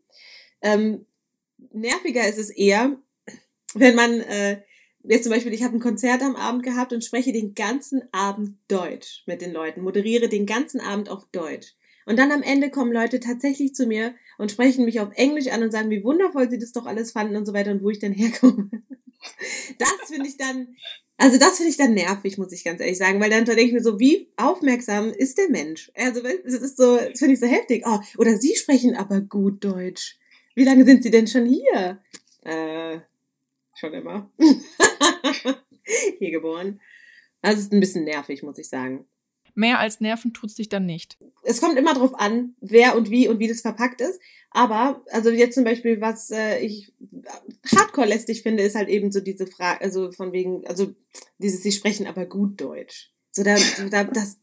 [0.60, 1.06] Ähm,
[1.72, 2.96] nerviger ist es eher,
[3.74, 4.60] wenn man, äh,
[5.04, 8.58] jetzt zum Beispiel, ich habe ein Konzert am Abend gehabt und spreche den ganzen Abend
[8.68, 11.74] Deutsch mit den Leuten, moderiere den ganzen Abend auf Deutsch.
[12.08, 15.62] Und dann am Ende kommen Leute tatsächlich zu mir und sprechen mich auf Englisch an
[15.62, 17.98] und sagen, wie wundervoll sie das doch alles fanden und so weiter und wo ich
[17.98, 18.70] denn herkomme.
[19.78, 20.76] Das finde ich dann,
[21.16, 23.72] also das finde ich dann nervig, muss ich ganz ehrlich sagen, weil dann denke ich
[23.72, 25.90] mir so, wie aufmerksam ist der Mensch?
[25.94, 27.82] Also das ist so, das finde ich so heftig.
[27.84, 30.16] Oh, oder Sie sprechen aber gut Deutsch.
[30.54, 32.00] Wie lange sind Sie denn schon hier?
[32.42, 33.00] Äh,
[33.74, 34.30] schon immer.
[36.18, 36.80] hier geboren.
[37.42, 39.04] Das ist ein bisschen nervig, muss ich sagen.
[39.58, 41.18] Mehr als Nerven tut's dich dann nicht.
[41.42, 44.20] Es kommt immer drauf an, wer und wie und wie das verpackt ist.
[44.52, 46.92] Aber, also jetzt zum Beispiel, was äh, ich
[47.74, 50.94] hardcore lästig finde, ist halt eben so diese Frage, also von wegen, also
[51.38, 53.10] dieses, sie sprechen aber gut Deutsch.
[53.32, 53.56] So, da,
[53.90, 54.38] da, das,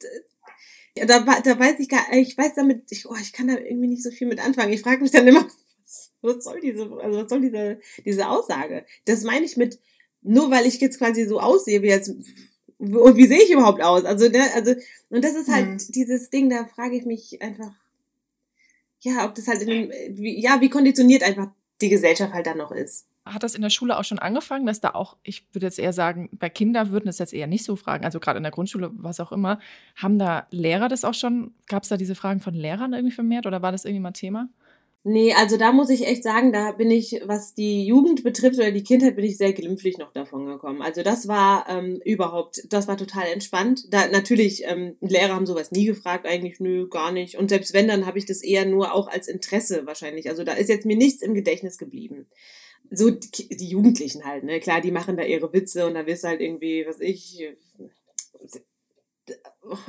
[0.98, 3.88] ja, da, da weiß ich gar, ich weiß damit, ich, oh, ich kann da irgendwie
[3.88, 4.74] nicht so viel mit anfangen.
[4.74, 5.48] Ich frage mich dann immer,
[6.24, 8.86] was soll diese, also was soll diese, diese Aussage?
[9.06, 9.80] Das meine ich mit,
[10.24, 12.14] nur weil ich jetzt quasi so aussehe wie jetzt
[12.78, 14.06] und wie sehe ich überhaupt aus?
[14.06, 14.74] Also, ne, also,
[15.10, 15.92] und das ist halt mhm.
[15.94, 17.72] dieses Ding, da frage ich mich einfach,
[19.02, 21.50] ja, ob das halt in dem, wie, ja, wie konditioniert einfach
[21.82, 23.08] die Gesellschaft halt dann noch ist.
[23.26, 25.94] Hat das in der Schule auch schon angefangen, dass da auch, ich würde jetzt eher
[25.94, 28.92] sagen, bei Kindern würden es jetzt eher nicht so fragen, also gerade in der Grundschule,
[28.94, 29.60] was auch immer,
[29.96, 33.48] haben da Lehrer das auch schon, gab es da diese Fragen von Lehrern irgendwie vermehrt
[33.48, 34.50] oder war das irgendwie mal Thema?
[35.08, 38.72] Nee, also da muss ich echt sagen, da bin ich, was die Jugend betrifft oder
[38.72, 40.82] die Kindheit, bin ich sehr glimpflich noch davon gekommen.
[40.82, 43.86] Also das war ähm, überhaupt, das war total entspannt.
[43.94, 47.38] Da natürlich, ähm, Lehrer haben sowas nie gefragt, eigentlich, nö, gar nicht.
[47.38, 50.28] Und selbst wenn, dann habe ich das eher nur auch als Interesse wahrscheinlich.
[50.28, 52.26] Also da ist jetzt mir nichts im Gedächtnis geblieben.
[52.90, 54.60] so die, Jugendlichen halt, ne?
[54.60, 57.48] Klar, die machen da ihre Witze und dann wirst du halt irgendwie, was ich,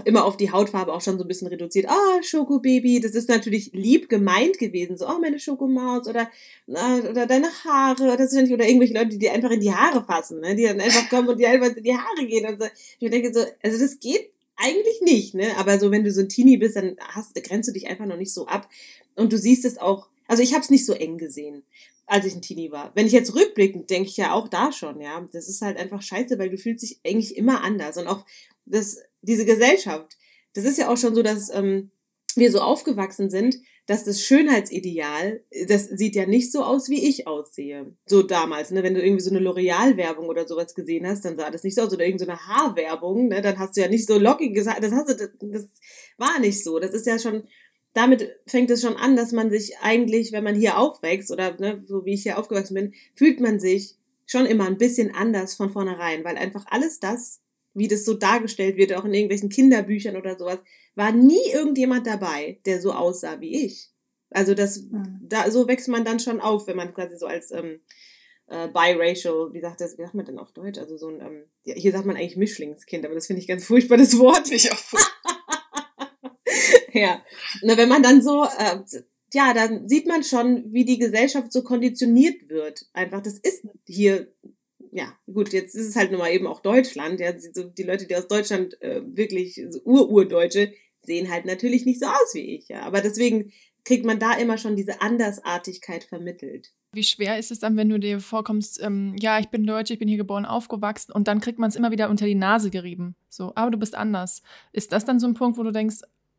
[0.05, 1.89] immer auf die Hautfarbe auch schon so ein bisschen reduziert.
[1.89, 4.97] Ah, oh, Schokobaby, das ist natürlich lieb gemeint gewesen.
[4.97, 6.31] So, oh, meine Schokomaus oder,
[6.67, 8.39] oder deine Haare oder so.
[8.39, 10.55] Oder irgendwelche Leute, die dir einfach in die Haare fassen, ne?
[10.55, 12.67] die dann einfach kommen und dir einfach in die Haare gehen und so.
[12.99, 15.57] Ich denke so, also das geht eigentlich nicht, ne?
[15.59, 18.17] Aber so, wenn du so ein Teenie bist, dann hast, grenzt du dich einfach noch
[18.17, 18.69] nicht so ab.
[19.15, 21.63] Und du siehst es auch, also ich habe es nicht so eng gesehen
[22.07, 22.93] als ich ein Teenie war.
[22.95, 25.29] Wenn ich jetzt rückblickend denke ich ja auch da schon, ja.
[25.33, 27.97] Das ist halt einfach scheiße, weil du fühlst dich eigentlich immer anders.
[27.97, 28.25] Und auch
[28.65, 30.17] das, diese Gesellschaft,
[30.55, 31.91] das ist ja auch schon so, dass ähm,
[32.35, 37.29] wir so aufgewachsen sind, dass das Schönheitsideal, das sieht ja nicht so aus, wie ich
[37.29, 37.95] aussehe.
[38.07, 38.83] So damals, ne?
[38.83, 41.83] Wenn du irgendwie so eine L'Oreal-Werbung oder sowas gesehen hast, dann sah das nicht so
[41.83, 41.93] aus.
[41.93, 43.43] Oder irgendeine so Haarwerbung, ne?
[43.43, 45.69] Dann hast du ja nicht so lockig gesagt, das hast du, das, das
[46.19, 46.81] war nicht so.
[46.81, 47.45] Das ist ja schon
[47.97, 51.83] damit fängt es schon an, dass man sich eigentlich, wenn man hier aufwächst oder ne,
[51.83, 53.95] so wie ich hier aufgewachsen bin, fühlt man sich
[54.27, 57.41] schon immer ein bisschen anders von vornherein, weil einfach alles das,
[57.77, 60.59] wie das so dargestellt wird, auch in irgendwelchen Kinderbüchern oder sowas,
[60.95, 63.91] war nie irgendjemand dabei, der so aussah wie ich.
[64.31, 65.21] Also das, mhm.
[65.23, 67.81] da so wächst man dann schon auf, wenn man quasi so als ähm,
[68.49, 70.79] äh, biracial, wie sagt das, wie sagt man denn auf Deutsch?
[70.79, 73.99] Also so ein, ähm, hier sagt man eigentlich Mischlingskind, aber das finde ich ganz furchtbar,
[73.99, 74.51] das Wort.
[74.51, 74.83] Ich auch.
[76.93, 77.23] ja.
[77.63, 78.79] Na, wenn man dann so, äh,
[79.33, 82.87] ja, dann sieht man schon, wie die Gesellschaft so konditioniert wird.
[82.93, 84.33] Einfach, das ist hier,
[84.97, 87.21] ja, gut, jetzt ist es halt nun mal eben auch Deutschland.
[87.21, 92.07] Ja, die Leute, die aus Deutschland äh, wirklich so Ur-Urdeutsche sehen halt natürlich nicht so
[92.07, 92.81] aus wie ich, ja.
[92.81, 93.53] Aber deswegen
[93.85, 96.73] kriegt man da immer schon diese Andersartigkeit vermittelt.
[96.93, 99.99] Wie schwer ist es dann, wenn du dir vorkommst, ähm, ja, ich bin Deutsch, ich
[99.99, 103.17] bin hier geboren, aufgewachsen und dann kriegt man es immer wieder unter die Nase gerieben.
[103.29, 104.41] So, aber du bist anders.
[104.73, 105.99] Ist das dann so ein Punkt, wo du denkst,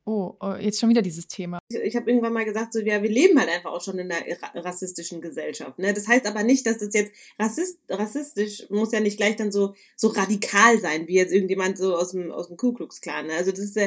[0.10, 1.60] Oh, oh, jetzt schon wieder dieses Thema.
[1.68, 4.10] Ich, ich habe irgendwann mal gesagt, so ja, wir leben halt einfach auch schon in
[4.10, 4.24] einer
[4.56, 5.80] rassistischen Gesellschaft.
[5.80, 5.94] Ne?
[5.94, 9.76] Das heißt aber nicht, dass das jetzt rassist, rassistisch muss ja nicht gleich dann so
[9.98, 13.28] so radikal sein, wie jetzt irgendjemand so aus dem aus dem Ku Klux Klan.
[13.28, 13.34] Ne?
[13.34, 13.78] Also das ist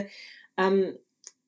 [0.58, 0.98] ähm,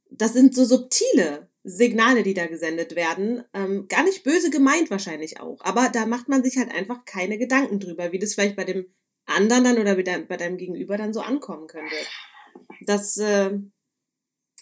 [0.08, 3.44] das sind so subtile Signale, die da gesendet werden.
[3.52, 7.37] Ähm, gar nicht böse gemeint wahrscheinlich auch, aber da macht man sich halt einfach keine
[7.37, 8.87] Gedanken drüber, wie das vielleicht bei dem
[9.26, 11.94] anderen dann oder bei deinem Gegenüber dann so ankommen könnte.
[12.87, 13.58] Das äh,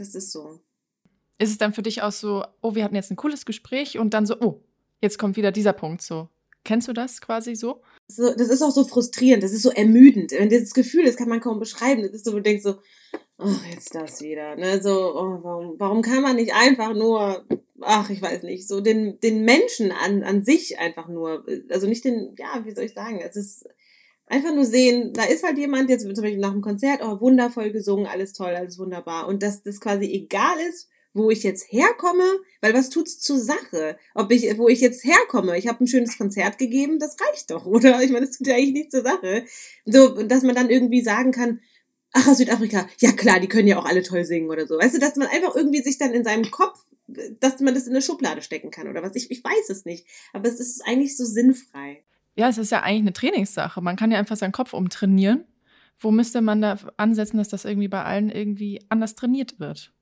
[0.00, 0.60] das ist so.
[1.38, 4.14] Ist es dann für dich auch so, oh, wir hatten jetzt ein cooles Gespräch und
[4.14, 4.60] dann so, oh,
[5.00, 6.28] jetzt kommt wieder dieser Punkt so.
[6.64, 7.80] Kennst du das quasi so?
[8.06, 10.32] so das ist auch so frustrierend, das ist so ermüdend.
[10.32, 12.02] Wenn dieses Gefühl, das kann man kaum beschreiben.
[12.02, 12.78] Das ist so, du denkst so,
[13.38, 14.56] ach, jetzt das wieder.
[14.56, 14.82] Ne?
[14.82, 17.46] So, oh, warum, warum kann man nicht einfach nur,
[17.80, 22.04] ach, ich weiß nicht, so den, den Menschen an, an sich einfach nur, also nicht
[22.04, 23.66] den, ja, wie soll ich sagen, es ist
[24.30, 27.72] Einfach nur sehen, da ist halt jemand, jetzt zum Beispiel nach dem Konzert, oh, wundervoll
[27.72, 29.26] gesungen, alles toll, alles wunderbar.
[29.26, 33.98] Und dass das quasi egal ist, wo ich jetzt herkomme, weil was tut's zur Sache?
[34.14, 37.66] Ob ich, wo ich jetzt herkomme, ich habe ein schönes Konzert gegeben, das reicht doch,
[37.66, 38.00] oder?
[38.04, 39.46] Ich meine, das tut ja eigentlich nichts zur Sache.
[39.84, 41.58] So, dass man dann irgendwie sagen kann,
[42.12, 44.78] ach, aus Südafrika, ja klar, die können ja auch alle toll singen oder so.
[44.78, 46.78] Weißt du, dass man einfach irgendwie sich dann in seinem Kopf,
[47.40, 49.16] dass man das in eine Schublade stecken kann oder was.
[49.16, 50.06] Ich, ich weiß es nicht.
[50.32, 52.04] Aber es ist eigentlich so sinnfrei
[52.36, 53.80] ja, es ist ja eigentlich eine Trainingssache.
[53.80, 55.44] Man kann ja einfach seinen Kopf umtrainieren.
[55.98, 59.92] Wo müsste man da ansetzen, dass das irgendwie bei allen irgendwie anders trainiert wird?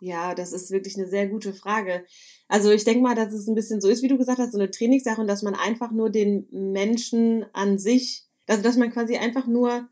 [0.00, 2.04] Ja, das ist wirklich eine sehr gute Frage.
[2.48, 4.58] Also ich denke mal, dass es ein bisschen so ist, wie du gesagt hast, so
[4.58, 9.16] eine Trainingssache und dass man einfach nur den Menschen an sich, also dass man quasi
[9.16, 9.88] einfach nur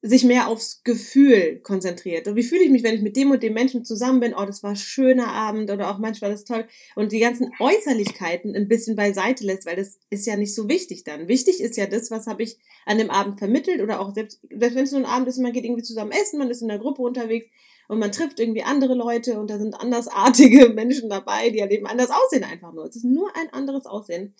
[0.00, 2.28] sich mehr aufs Gefühl konzentriert.
[2.28, 4.34] Und wie fühle ich mich, wenn ich mit dem und dem Menschen zusammen bin?
[4.34, 6.66] Oh, das war ein schöner Abend oder auch manchmal das toll.
[6.94, 11.02] Und die ganzen Äußerlichkeiten ein bisschen beiseite lässt, weil das ist ja nicht so wichtig
[11.02, 11.26] dann.
[11.26, 14.76] Wichtig ist ja das, was habe ich an dem Abend vermittelt oder auch selbst, selbst
[14.76, 16.78] wenn es nur ein Abend ist, man geht irgendwie zusammen essen, man ist in der
[16.78, 17.46] Gruppe unterwegs
[17.88, 21.86] und man trifft irgendwie andere Leute und da sind andersartige Menschen dabei, die ja eben
[21.86, 22.84] anders aussehen einfach nur.
[22.84, 24.34] Es ist nur ein anderes Aussehen.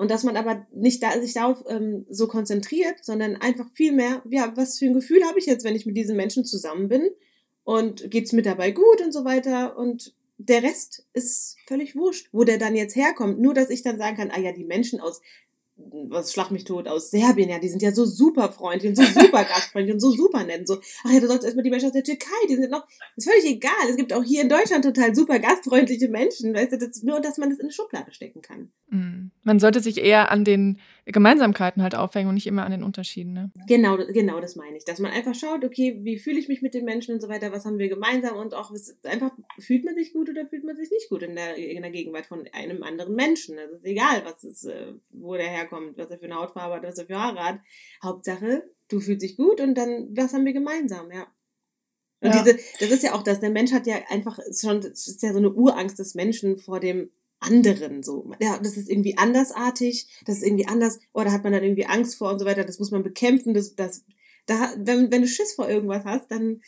[0.00, 4.22] Und dass man aber nicht da, sich darauf ähm, so konzentriert, sondern einfach viel mehr,
[4.30, 7.10] ja, was für ein Gefühl habe ich jetzt, wenn ich mit diesen Menschen zusammen bin
[7.64, 12.44] und geht's mir dabei gut und so weiter und der Rest ist völlig wurscht, wo
[12.44, 13.40] der dann jetzt herkommt.
[13.40, 15.20] Nur, dass ich dann sagen kann, ah ja, die Menschen aus
[16.08, 19.02] was schlag mich tot aus Serbien, ja, die sind ja so super freundlich und so
[19.20, 20.66] super gastfreundlich und so super nett.
[20.66, 22.86] So, ach ja, du sollst erstmal die Menschen aus der Türkei, die sind noch,
[23.16, 23.88] ist völlig egal.
[23.88, 27.38] Es gibt auch hier in Deutschland total super gastfreundliche Menschen, weißt du, das, nur, dass
[27.38, 28.70] man das in eine Schublade stecken kann.
[28.88, 29.30] Mm.
[29.42, 33.32] Man sollte sich eher an den Gemeinsamkeiten halt aufhängen und nicht immer an den Unterschieden,
[33.32, 33.50] ne?
[33.66, 34.84] Genau, genau das meine ich.
[34.84, 37.50] Dass man einfach schaut, okay, wie fühle ich mich mit den Menschen und so weiter,
[37.50, 38.70] was haben wir gemeinsam und auch
[39.04, 41.90] einfach, fühlt man sich gut oder fühlt man sich nicht gut in der, in der
[41.90, 43.56] Gegenwart von einem anderen Menschen.
[43.56, 46.82] Das ist egal, was ist, äh, wo der herkommt, was er für eine Hautfarbe hat,
[46.82, 47.60] was er für Haare hat.
[48.02, 51.26] Hauptsache, du fühlst dich gut und dann, was haben wir gemeinsam, ja.
[52.22, 52.42] Und ja.
[52.42, 55.32] diese, das ist ja auch das, der Mensch hat ja einfach schon, das ist ja
[55.32, 58.30] so eine Urangst des Menschen vor dem anderen so.
[58.40, 62.16] Ja, das ist irgendwie andersartig, das ist irgendwie anders, oder hat man dann irgendwie Angst
[62.16, 64.04] vor und so weiter, das muss man bekämpfen, das, das,
[64.46, 66.60] da, wenn, wenn du Schiss vor irgendwas hast, dann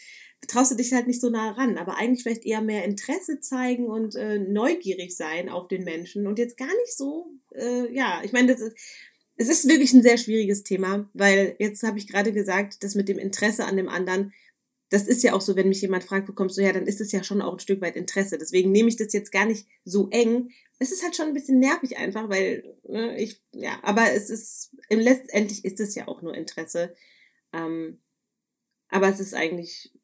[0.48, 3.86] traust du dich halt nicht so nah ran, aber eigentlich vielleicht eher mehr Interesse zeigen
[3.86, 8.32] und äh, neugierig sein auf den Menschen und jetzt gar nicht so, äh, ja, ich
[8.32, 8.76] meine, das ist,
[9.36, 13.08] es ist wirklich ein sehr schwieriges Thema, weil jetzt habe ich gerade gesagt, das mit
[13.08, 14.32] dem Interesse an dem anderen,
[14.92, 17.00] das ist ja auch so, wenn mich jemand fragt, wo kommst du her, dann ist
[17.00, 18.36] es ja schon auch ein Stück weit Interesse.
[18.36, 20.50] Deswegen nehme ich das jetzt gar nicht so eng.
[20.78, 24.76] Es ist halt schon ein bisschen nervig einfach, weil ne, ich, ja, aber es ist,
[24.90, 26.94] letztendlich ist es ja auch nur Interesse.
[27.54, 28.02] Ähm,
[28.88, 29.94] aber es ist eigentlich,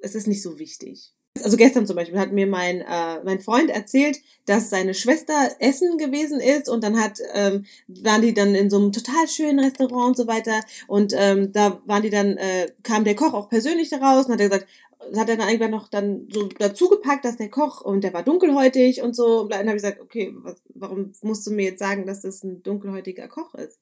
[0.00, 1.12] es ist nicht so wichtig.
[1.44, 5.98] Also gestern zum Beispiel hat mir mein, äh, mein Freund erzählt, dass seine Schwester essen
[5.98, 10.08] gewesen ist und dann hat, ähm, waren die dann in so einem total schönen Restaurant
[10.08, 13.90] und so weiter und ähm, da waren die dann, äh, kam der Koch auch persönlich
[13.90, 14.66] daraus und hat er gesagt,
[15.14, 18.22] hat er dann irgendwann noch dann so dazu gepackt, dass der Koch und der war
[18.22, 21.80] dunkelhäutig und so und dann habe ich gesagt, okay, was, warum musst du mir jetzt
[21.80, 23.78] sagen, dass das ein dunkelhäutiger Koch ist?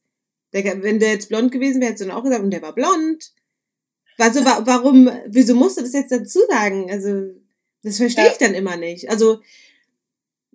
[0.53, 2.75] Der, wenn der jetzt blond gewesen wäre, hättest du dann auch gesagt, und der war
[2.75, 3.33] blond.
[4.19, 6.91] Also warum, wieso musst du das jetzt dazu sagen?
[6.91, 7.42] Also
[7.83, 9.11] das verstehe ich dann immer nicht.
[9.11, 9.41] Also,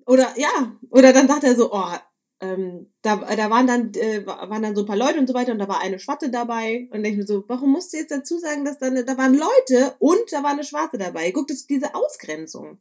[0.05, 1.91] oder ja, oder dann sagt er so, oh,
[2.39, 5.51] ähm, da, da waren dann, äh, waren dann so ein paar Leute und so weiter
[5.51, 6.87] und da war eine Schwatte dabei.
[6.91, 9.95] Und ich mir so, warum musst du jetzt dazu sagen, dass da, da waren Leute
[9.99, 11.31] und da war eine Schwarze dabei?
[11.31, 12.79] Guck, das ist diese Ausgrenzung.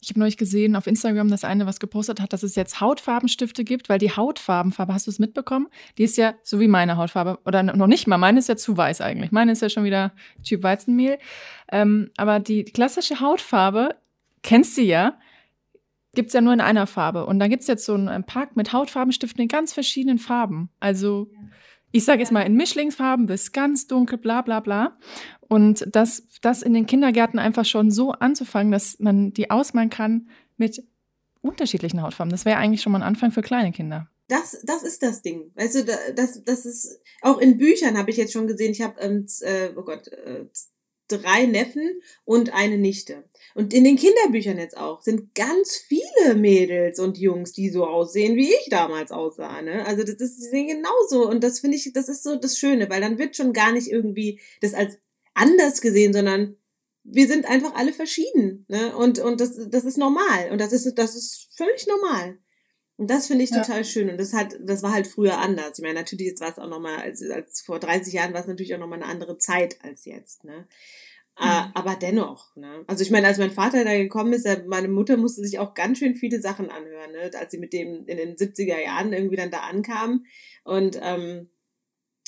[0.00, 3.64] Ich habe neulich gesehen auf Instagram, dass eine was gepostet hat, dass es jetzt Hautfarbenstifte
[3.64, 5.68] gibt, weil die Hautfarbenfarbe, hast du es mitbekommen?
[5.98, 7.40] Die ist ja so wie meine Hautfarbe.
[7.44, 9.32] Oder noch nicht mal, meine ist ja zu weiß eigentlich.
[9.32, 10.12] Meine ist ja schon wieder
[10.44, 11.18] Typ Weizenmehl.
[11.72, 13.96] Ähm, aber die klassische Hautfarbe,
[14.42, 15.18] kennst du ja,
[16.14, 17.26] gibt's ja nur in einer Farbe.
[17.26, 20.70] Und da gibt's jetzt so einen Pack mit Hautfarbenstiften in ganz verschiedenen Farben.
[20.78, 21.30] Also
[21.92, 24.98] ich sage jetzt mal in Mischlingsfarben bis ganz dunkel, bla bla bla.
[25.40, 30.28] Und das, das in den Kindergärten einfach schon so anzufangen, dass man die ausmalen kann
[30.56, 30.84] mit
[31.40, 32.30] unterschiedlichen Hautfarben.
[32.30, 34.08] Das wäre eigentlich schon mal ein Anfang für kleine Kinder.
[34.28, 35.50] Das, das ist das Ding.
[35.54, 38.72] Weißt du, das, das ist auch in Büchern habe ich jetzt schon gesehen.
[38.72, 40.44] Ich habe, ähm, äh, oh Gott, äh,
[41.08, 43.24] drei Neffen und eine Nichte.
[43.54, 48.36] Und in den Kinderbüchern jetzt auch sind ganz viele Mädels und Jungs, die so aussehen,
[48.36, 49.62] wie ich damals aussah.
[49.62, 49.84] Ne?
[49.86, 51.28] Also das ist, die sehen genauso.
[51.28, 53.88] Und das finde ich, das ist so das Schöne, weil dann wird schon gar nicht
[53.88, 54.98] irgendwie das als
[55.34, 56.56] anders gesehen, sondern
[57.04, 58.66] wir sind einfach alle verschieden.
[58.68, 58.94] Ne?
[58.96, 60.50] Und, und das, das ist normal.
[60.50, 62.38] Und das ist, das ist völlig normal.
[62.98, 63.62] Und das finde ich ja.
[63.62, 64.10] total schön.
[64.10, 65.78] Und das hat, das war halt früher anders.
[65.78, 68.48] Ich meine, natürlich jetzt war es auch nochmal, als, als vor 30 Jahren war es
[68.48, 70.66] natürlich auch nochmal eine andere Zeit als jetzt, ne?
[71.40, 71.70] Äh, mhm.
[71.74, 72.82] aber dennoch, ne?
[72.88, 75.98] Also ich meine, als mein Vater da gekommen ist, meine Mutter musste sich auch ganz
[75.98, 77.30] schön viele Sachen anhören, ne?
[77.38, 80.26] Als sie mit dem in den 70er Jahren irgendwie dann da ankam.
[80.64, 81.50] Und ähm,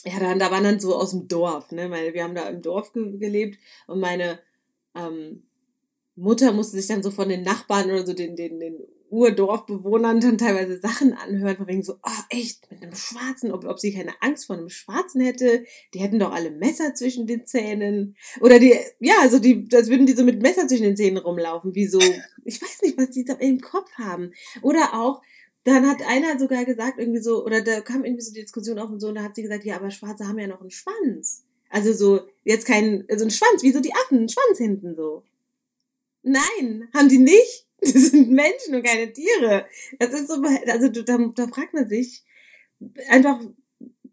[0.04, 1.90] ja, dann, da waren dann so aus dem Dorf, ne?
[1.90, 4.38] Weil wir haben da im Dorf ge gelebt und meine
[4.94, 5.42] ähm,
[6.14, 8.78] Mutter musste sich dann so von den Nachbarn oder so den, den, den
[9.10, 13.78] Urdorfbewohnern dann teilweise Sachen anhört, von wegen so, oh echt, mit einem Schwarzen, ob, ob
[13.78, 18.16] sie keine Angst vor einem Schwarzen hätte, die hätten doch alle Messer zwischen den Zähnen.
[18.40, 21.74] Oder die, ja, also die, als würden die so mit Messer zwischen den Zähnen rumlaufen,
[21.74, 21.98] wie so,
[22.44, 24.32] ich weiß nicht, was die da im Kopf haben.
[24.62, 25.20] Oder auch,
[25.64, 28.90] dann hat einer sogar gesagt, irgendwie so, oder da kam irgendwie so die Diskussion auf
[28.90, 31.44] und so, und da hat sie gesagt, ja, aber Schwarze haben ja noch einen Schwanz.
[31.68, 35.22] Also so, jetzt kein, also ein Schwanz, wie so die Affen, ein Schwanz hinten so.
[36.22, 37.66] Nein, haben die nicht.
[37.92, 39.66] Das sind Menschen und keine Tiere.
[39.98, 42.24] Das ist so, also da, da fragt man sich
[43.08, 43.40] einfach,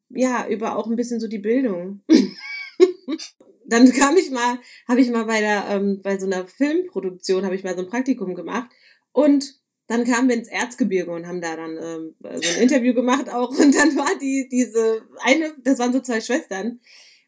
[0.09, 2.01] ja, über auch ein bisschen so die Bildung.
[3.65, 7.55] Dann kam ich mal, habe ich mal bei der, ähm, bei so einer Filmproduktion, habe
[7.55, 8.71] ich mal so ein Praktikum gemacht
[9.11, 13.29] und dann kamen wir ins Erzgebirge und haben da dann ähm, so ein Interview gemacht
[13.29, 16.79] auch und dann war die, diese eine, das waren so zwei Schwestern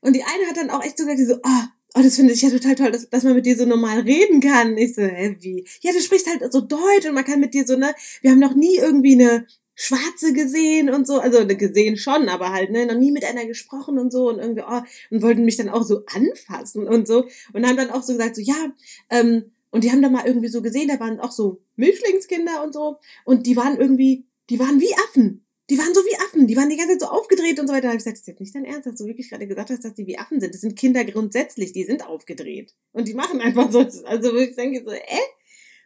[0.02, 1.64] und die eine hat dann auch echt so gesagt, die so, oh,
[1.96, 4.42] Oh, das finde ich ja total toll, dass, dass man mit dir so normal reden
[4.42, 4.78] kann.
[4.78, 5.66] Ich so, hä, wie?
[5.82, 8.40] Ja, du sprichst halt so Deutsch und man kann mit dir so, ne, wir haben
[8.40, 12.86] noch nie irgendwie eine Schwarze gesehen und so, also ne, gesehen schon, aber halt, ne,
[12.86, 14.30] noch nie mit einer gesprochen und so.
[14.30, 17.28] Und irgendwie, oh, und wollten mich dann auch so anfassen und so.
[17.54, 18.72] Und haben dann auch so gesagt, so, ja,
[19.10, 22.74] ähm, und die haben dann mal irgendwie so gesehen, da waren auch so Mischlingskinder und
[22.74, 22.98] so.
[23.26, 26.70] Und die waren irgendwie, die waren wie Affen die waren so wie Affen, die waren
[26.70, 27.84] die ganze Zeit so aufgedreht und so weiter.
[27.84, 29.70] Da habe ich gesagt, das ist jetzt nicht dein Ernst, dass du wirklich gerade gesagt
[29.70, 30.54] hast, dass die wie Affen sind.
[30.54, 32.74] Das sind Kinder grundsätzlich, die sind aufgedreht.
[32.92, 35.02] Und die machen einfach so, also ich denke so, äh,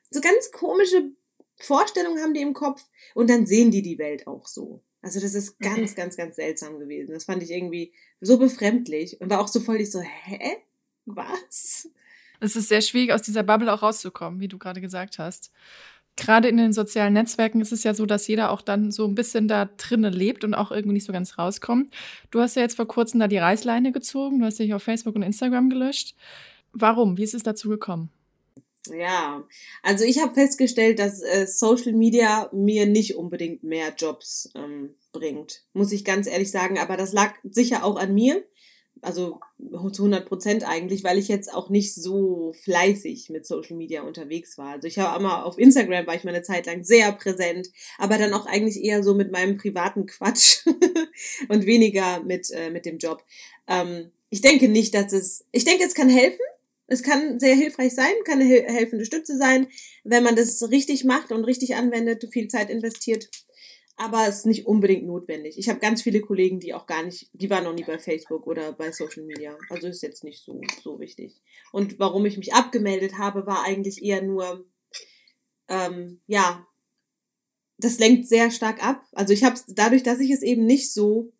[0.09, 1.11] so ganz komische
[1.57, 4.81] Vorstellungen haben die im Kopf und dann sehen die die Welt auch so.
[5.01, 7.11] Also das ist ganz, ganz, ganz seltsam gewesen.
[7.13, 10.57] Das fand ich irgendwie so befremdlich und war auch so voll ich so, hä?
[11.05, 11.89] Was?
[12.39, 15.51] Es ist sehr schwierig, aus dieser Bubble auch rauszukommen, wie du gerade gesagt hast
[16.15, 19.15] gerade in den sozialen Netzwerken ist es ja so, dass jeder auch dann so ein
[19.15, 21.93] bisschen da drinnen lebt und auch irgendwie nicht so ganz rauskommt.
[22.31, 25.15] Du hast ja jetzt vor kurzem da die Reißleine gezogen, du hast dich auf Facebook
[25.15, 26.15] und Instagram gelöscht.
[26.71, 27.17] Warum?
[27.17, 28.09] Wie ist es dazu gekommen?
[28.91, 29.43] Ja,
[29.81, 35.63] also ich habe festgestellt, dass äh, Social Media mir nicht unbedingt mehr Jobs ähm, bringt,
[35.71, 36.77] muss ich ganz ehrlich sagen.
[36.77, 38.43] Aber das lag sicher auch an mir,
[39.01, 39.39] also
[39.91, 44.57] zu 100 Prozent eigentlich, weil ich jetzt auch nicht so fleißig mit Social Media unterwegs
[44.57, 44.73] war.
[44.73, 48.17] Also ich habe immer auf Instagram war ich mal eine Zeit lang sehr präsent, aber
[48.17, 50.65] dann auch eigentlich eher so mit meinem privaten Quatsch
[51.49, 53.23] und weniger mit, äh, mit dem Job.
[53.67, 56.39] Ähm, ich denke nicht, dass es, ich denke, es kann helfen.
[56.87, 59.67] Es kann sehr hilfreich sein, kann eine helfende Stütze sein,
[60.03, 63.29] wenn man das richtig macht und richtig anwendet, viel Zeit investiert
[63.95, 65.57] aber es ist nicht unbedingt notwendig.
[65.57, 68.47] Ich habe ganz viele Kollegen, die auch gar nicht, die waren noch nie bei Facebook
[68.47, 69.57] oder bei Social Media.
[69.69, 71.41] Also ist jetzt nicht so, so wichtig.
[71.71, 74.65] Und warum ich mich abgemeldet habe, war eigentlich eher nur,
[75.67, 76.65] ähm, ja,
[77.77, 79.03] das lenkt sehr stark ab.
[79.11, 81.31] Also ich habe dadurch, dass ich es eben nicht so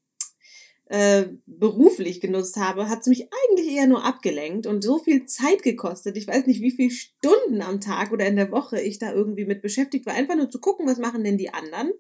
[0.86, 5.64] äh, beruflich genutzt habe, hat es mich eigentlich eher nur abgelenkt und so viel Zeit
[5.64, 6.18] gekostet.
[6.18, 9.46] Ich weiß nicht, wie viele Stunden am Tag oder in der Woche ich da irgendwie
[9.46, 11.92] mit beschäftigt war, einfach nur zu gucken, was machen denn die anderen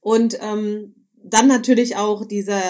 [0.00, 2.62] und ähm, dann natürlich auch dieser,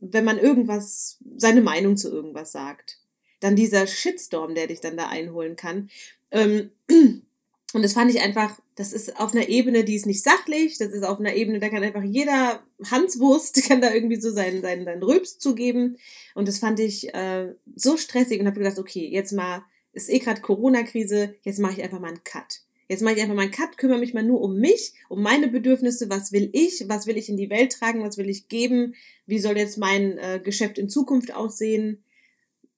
[0.00, 2.98] wenn man irgendwas, seine Meinung zu irgendwas sagt.
[3.40, 5.90] Dann dieser Shitstorm, der dich dann da einholen kann.
[6.30, 10.78] Ähm, und das fand ich einfach, das ist auf einer Ebene, die ist nicht sachlich,
[10.78, 14.62] das ist auf einer Ebene, da kann einfach jeder Hanswurst, kann da irgendwie so seinen,
[14.62, 15.96] seinen, seinen Rülps zugeben.
[16.34, 20.18] Und das fand ich äh, so stressig und habe gedacht, okay, jetzt mal, ist eh
[20.18, 22.63] gerade Corona-Krise, jetzt mache ich einfach mal einen Cut.
[22.88, 25.48] Jetzt mache ich einfach mal einen Cut, kümmere mich mal nur um mich, um meine
[25.48, 28.94] Bedürfnisse, was will ich, was will ich in die Welt tragen, was will ich geben,
[29.26, 32.04] wie soll jetzt mein äh, Geschäft in Zukunft aussehen,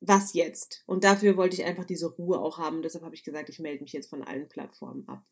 [0.00, 0.84] was jetzt.
[0.86, 2.82] Und dafür wollte ich einfach diese Ruhe auch haben.
[2.82, 5.24] Deshalb habe ich gesagt, ich melde mich jetzt von allen Plattformen ab.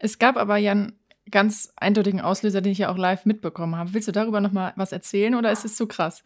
[0.00, 0.98] Es gab aber ja einen
[1.30, 3.94] ganz eindeutigen Auslöser, den ich ja auch live mitbekommen habe.
[3.94, 6.24] Willst du darüber nochmal was erzählen oder ist es zu krass?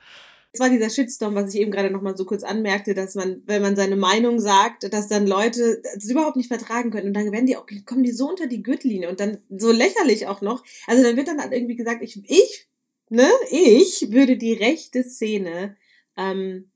[0.52, 3.42] Es war dieser Shitstorm, was ich eben gerade noch mal so kurz anmerkte, dass man,
[3.46, 7.32] wenn man seine Meinung sagt, dass dann Leute das überhaupt nicht vertragen können und dann
[7.32, 10.62] werden die auch, kommen die so unter die Gürtellinie und dann so lächerlich auch noch.
[10.86, 12.68] Also dann wird dann halt irgendwie gesagt, ich, ich,
[13.08, 15.76] ne, ich würde die rechte Szene
[16.16, 16.71] ähm,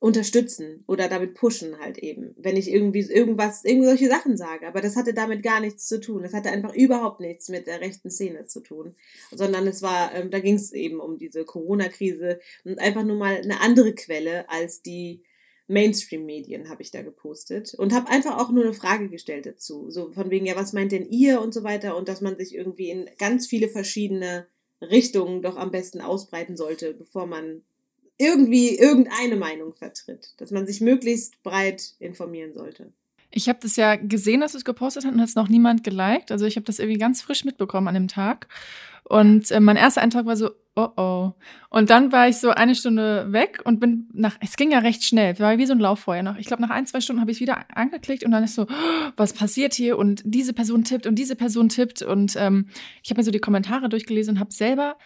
[0.00, 4.66] unterstützen oder damit pushen halt eben, wenn ich irgendwie irgendwas, irgendwie solche Sachen sage.
[4.66, 6.22] Aber das hatte damit gar nichts zu tun.
[6.22, 8.94] Das hatte einfach überhaupt nichts mit der rechten Szene zu tun,
[9.32, 13.36] sondern es war, ähm, da ging es eben um diese Corona-Krise und einfach nur mal
[13.36, 15.24] eine andere Quelle als die
[15.66, 20.12] Mainstream-Medien habe ich da gepostet und habe einfach auch nur eine Frage gestellt dazu, so
[20.12, 22.88] von wegen ja, was meint denn ihr und so weiter und dass man sich irgendwie
[22.88, 24.46] in ganz viele verschiedene
[24.80, 27.64] Richtungen doch am besten ausbreiten sollte, bevor man
[28.18, 32.92] irgendwie irgendeine Meinung vertritt, dass man sich möglichst breit informieren sollte.
[33.30, 35.84] Ich habe das ja gesehen, dass du es gepostet hast und hat es noch niemand
[35.84, 36.32] geliked.
[36.32, 38.48] Also ich habe das irgendwie ganz frisch mitbekommen an dem Tag.
[39.04, 41.32] Und äh, mein erster Eindruck war so, oh oh.
[41.70, 45.04] Und dann war ich so eine Stunde weg und bin nach, es ging ja recht
[45.04, 46.36] schnell, es war wie so ein Lauffeuer noch.
[46.36, 49.12] Ich glaube, nach ein, zwei Stunden habe ich wieder angeklickt und dann ist so, oh,
[49.16, 49.98] was passiert hier?
[49.98, 52.02] Und diese Person tippt und diese Person tippt.
[52.02, 52.68] Und ähm,
[53.02, 54.96] ich habe mir so die Kommentare durchgelesen und habe selber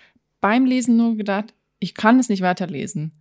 [0.40, 3.12] beim Lesen nur gedacht, ich kann es nicht weiterlesen.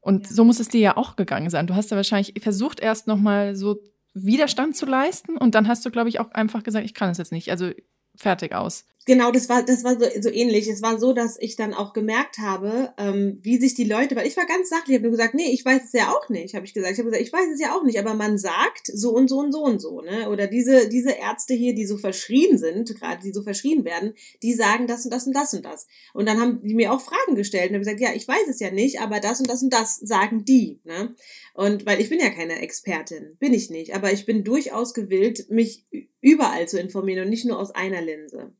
[0.00, 0.32] Und ja.
[0.32, 1.66] so muss es dir ja auch gegangen sein.
[1.66, 3.80] Du hast ja wahrscheinlich versucht, erst nochmal so
[4.14, 7.18] Widerstand zu leisten und dann hast du, glaube ich, auch einfach gesagt, ich kann es
[7.18, 7.50] jetzt nicht.
[7.50, 7.70] Also
[8.14, 10.68] fertig aus genau, das war, das war so, so ähnlich.
[10.68, 14.26] Es war so, dass ich dann auch gemerkt habe, ähm, wie sich die Leute, weil
[14.26, 16.54] ich war ganz sachlich, ich habe nur gesagt, nee, ich weiß es ja auch nicht,
[16.54, 16.92] habe ich gesagt.
[16.92, 19.38] Ich habe gesagt, ich weiß es ja auch nicht, aber man sagt so und so
[19.38, 20.28] und so und so, ne?
[20.28, 24.52] Oder diese, diese Ärzte hier, die so verschrien sind, gerade die so verschrien werden, die
[24.52, 25.86] sagen das und das und das und das.
[26.12, 28.60] Und dann haben die mir auch Fragen gestellt und habe gesagt, ja, ich weiß es
[28.60, 31.14] ja nicht, aber das und das und das sagen die, ne?
[31.54, 35.48] Und weil ich bin ja keine Expertin, bin ich nicht, aber ich bin durchaus gewillt,
[35.48, 35.86] mich
[36.20, 38.52] überall zu informieren und nicht nur aus einer Linse.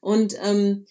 [0.00, 0.86] Und ähm,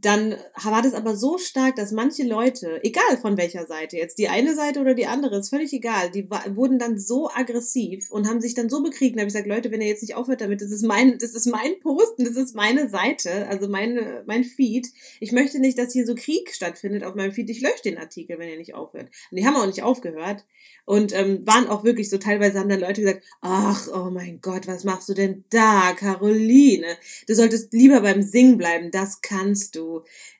[0.00, 4.28] dann war das aber so stark, dass manche Leute, egal von welcher Seite, jetzt die
[4.28, 8.40] eine Seite oder die andere, ist völlig egal, die wurden dann so aggressiv und haben
[8.40, 9.14] sich dann so bekriegt.
[9.14, 11.34] Und habe ich gesagt, Leute, wenn ihr jetzt nicht aufhört damit, das ist mein, das
[11.34, 14.88] ist mein Post das ist meine Seite, also meine, mein Feed.
[15.20, 17.50] Ich möchte nicht, dass hier so Krieg stattfindet auf meinem Feed.
[17.50, 19.10] Ich lösche den Artikel, wenn ihr nicht aufhört.
[19.30, 20.44] Und die haben auch nicht aufgehört
[20.84, 24.66] und ähm, waren auch wirklich so, teilweise haben dann Leute gesagt, ach, oh mein Gott,
[24.66, 26.96] was machst du denn da, Caroline?
[27.28, 29.81] Du solltest lieber beim Singen bleiben, das kannst du.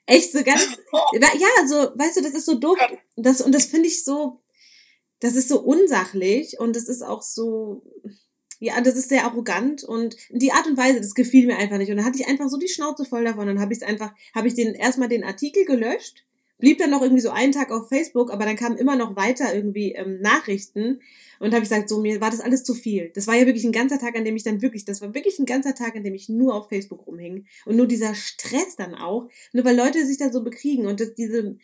[0.05, 0.61] Echt so ganz,
[1.13, 2.77] ja, so, weißt du, das ist so doof,
[3.15, 4.41] das, und das finde ich so,
[5.19, 7.83] das ist so unsachlich und das ist auch so,
[8.59, 11.91] ja, das ist sehr arrogant und die Art und Weise, das gefiel mir einfach nicht.
[11.91, 13.47] Und dann hatte ich einfach so die Schnauze voll davon.
[13.47, 16.25] Dann habe ich es einfach, habe ich den erstmal den Artikel gelöscht
[16.57, 19.53] blieb dann noch irgendwie so einen Tag auf Facebook, aber dann kamen immer noch weiter
[19.53, 21.01] irgendwie ähm, Nachrichten
[21.39, 23.11] und habe ich gesagt, so mir war das alles zu viel.
[23.13, 25.39] Das war ja wirklich ein ganzer Tag, an dem ich dann wirklich, das war wirklich
[25.39, 28.95] ein ganzer Tag, an dem ich nur auf Facebook rumhing und nur dieser Stress dann
[28.95, 31.57] auch, nur weil Leute sich da so bekriegen und das, diese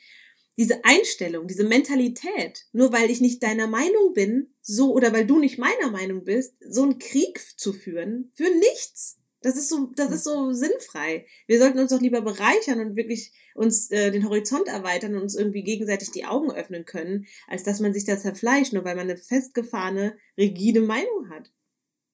[0.59, 5.39] diese Einstellung, diese Mentalität, nur weil ich nicht deiner Meinung bin, so oder weil du
[5.39, 9.18] nicht meiner Meinung bist, so einen Krieg zu führen, für nichts.
[9.41, 11.25] Das ist so, das ist so sinnfrei.
[11.47, 15.35] Wir sollten uns doch lieber bereichern und wirklich uns äh, den Horizont erweitern und uns
[15.35, 19.09] irgendwie gegenseitig die Augen öffnen können, als dass man sich da zerfleischt, nur weil man
[19.09, 21.51] eine festgefahrene, rigide Meinung hat.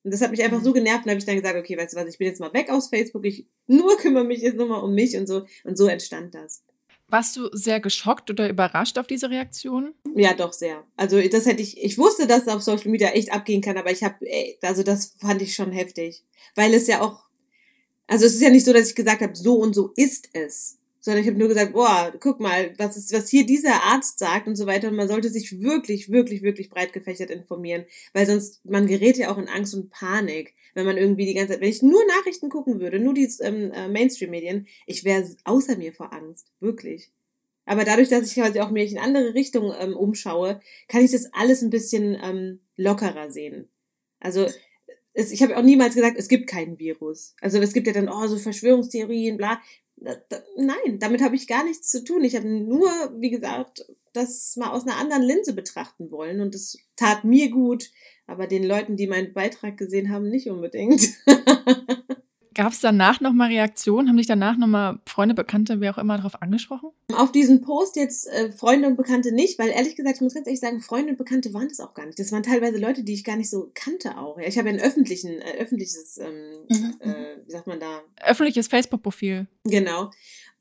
[0.03, 1.97] Und das hat mich einfach so genervt und habe ich dann gesagt, okay, weißt du
[1.97, 4.81] was, ich bin jetzt mal weg aus Facebook, ich nur kümmere mich jetzt nur mal
[4.81, 5.47] um mich und so.
[5.63, 6.63] Und so entstand das.
[7.07, 9.93] Warst du sehr geschockt oder überrascht auf diese Reaktion?
[10.15, 10.83] Ja, doch sehr.
[10.97, 13.91] Also das hätte ich, ich wusste, dass es auf Social Media echt abgehen kann, aber
[13.91, 14.15] ich habe,
[14.61, 16.25] also das fand ich schon heftig,
[16.55, 17.25] weil es ja auch,
[18.07, 20.79] also es ist ja nicht so, dass ich gesagt habe, so und so ist es,
[21.05, 24.47] sondern ich habe nur gesagt, boah, guck mal, was ist, was hier dieser Arzt sagt
[24.47, 24.87] und so weiter.
[24.87, 29.31] Und man sollte sich wirklich, wirklich, wirklich breit gefächert informieren, weil sonst man gerät ja
[29.31, 32.49] auch in Angst und Panik, wenn man irgendwie die ganze Zeit, wenn ich nur Nachrichten
[32.49, 37.11] gucken würde, nur die ähm, äh, Mainstream-Medien, ich wäre außer mir vor Angst, wirklich.
[37.65, 41.31] Aber dadurch, dass ich quasi auch mich in andere Richtungen ähm, umschaue, kann ich das
[41.33, 43.69] alles ein bisschen ähm, lockerer sehen.
[44.19, 44.47] Also
[45.13, 47.35] es, ich habe auch niemals gesagt, es gibt keinen Virus.
[47.41, 49.61] Also es gibt ja dann, oh, so Verschwörungstheorien, bla
[49.97, 52.23] nein, damit habe ich gar nichts zu tun.
[52.23, 56.77] Ich habe nur, wie gesagt, das mal aus einer anderen Linse betrachten wollen und das
[56.95, 57.91] tat mir gut,
[58.27, 61.13] aber den Leuten, die meinen Beitrag gesehen haben, nicht unbedingt.
[62.55, 64.07] Gab es danach nochmal Reaktionen?
[64.07, 66.89] Haben dich danach nochmal Freunde, Bekannte, wer auch immer darauf angesprochen?
[67.13, 70.47] Auf diesen Post jetzt äh, Freunde und Bekannte nicht, weil ehrlich gesagt, ich muss ganz
[70.47, 72.17] ehrlich sagen, Freunde und Bekannte waren das auch gar nicht.
[72.17, 74.39] Das waren teilweise Leute, die ich gar nicht so kannte auch.
[74.39, 76.93] Ja, ich habe ja ein öffentlichen, äh, öffentliches, ähm, mhm.
[77.01, 78.01] äh, wie sagt man da?
[78.25, 79.47] Öffentliches Facebook-Profil.
[79.65, 80.11] Genau.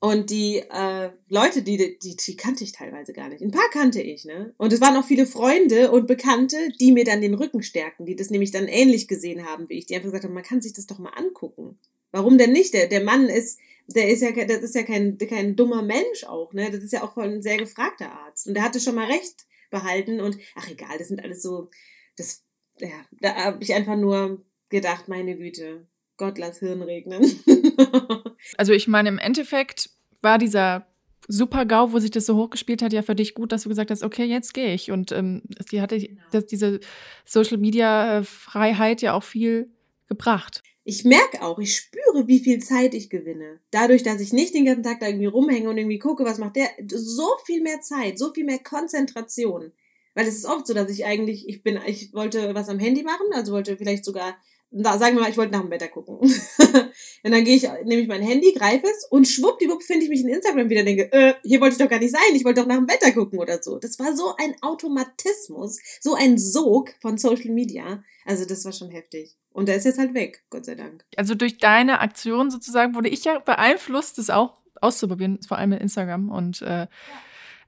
[0.05, 3.41] Und die äh, Leute, die, die, die kannte ich teilweise gar nicht.
[3.41, 4.53] Ein paar kannte ich, ne?
[4.59, 8.15] Und es waren auch viele Freunde und Bekannte, die mir dann den Rücken stärken, die
[8.15, 10.75] das nämlich dann ähnlich gesehen haben wie ich, die einfach gesagt haben, man kann sich
[10.75, 11.79] das doch mal angucken.
[12.13, 12.75] Warum denn nicht?
[12.75, 16.53] Der, der Mann ist, der ist ja, das ist ja kein, kein dummer Mensch auch,
[16.53, 16.71] ne?
[16.71, 18.47] Das ist ja auch ein sehr gefragter Arzt.
[18.47, 21.71] Und der hatte schon mal recht behalten und, ach egal, das sind alles so,
[22.19, 22.45] das,
[22.79, 25.87] ja, da habe ich einfach nur gedacht, meine Güte,
[26.19, 27.23] Gott lass Hirn regnen.
[28.57, 29.91] also ich meine, im Endeffekt
[30.23, 30.87] war dieser
[31.29, 34.03] Super-GAU, wo sich das so hochgespielt hat, ja für dich gut, dass du gesagt hast,
[34.03, 34.91] okay, jetzt gehe ich.
[34.91, 36.21] Und ähm, die hatte genau.
[36.33, 36.81] das, diese
[37.25, 39.71] Social-Media-Freiheit ja auch viel
[40.09, 40.63] gebracht.
[40.87, 43.59] Ich merke auch, ich spüre, wie viel Zeit ich gewinne.
[43.71, 46.57] Dadurch, dass ich nicht den ganzen Tag da irgendwie rumhänge und irgendwie gucke, was macht
[46.57, 46.69] der.
[46.89, 49.73] So viel mehr Zeit, so viel mehr Konzentration.
[50.15, 53.03] Weil es ist oft so, dass ich eigentlich, ich bin, ich wollte was am Handy
[53.03, 54.37] machen, also wollte vielleicht sogar
[54.83, 56.17] da, sagen wir mal, ich wollte nach dem Wetter gucken.
[56.19, 60.21] und dann gehe ich, nehme ich mein Handy, greife es und schwuppdiwupp finde ich mich
[60.21, 62.69] in Instagram wieder denke, äh, hier wollte ich doch gar nicht sein, ich wollte doch
[62.69, 63.79] nach dem Wetter gucken oder so.
[63.79, 68.03] Das war so ein Automatismus, so ein Sog von Social Media.
[68.25, 69.37] Also das war schon heftig.
[69.53, 71.05] Und der ist jetzt halt weg, Gott sei Dank.
[71.17, 75.81] Also durch deine Aktion sozusagen wurde ich ja beeinflusst, das auch auszuprobieren, vor allem mit
[75.81, 76.89] Instagram und äh, ja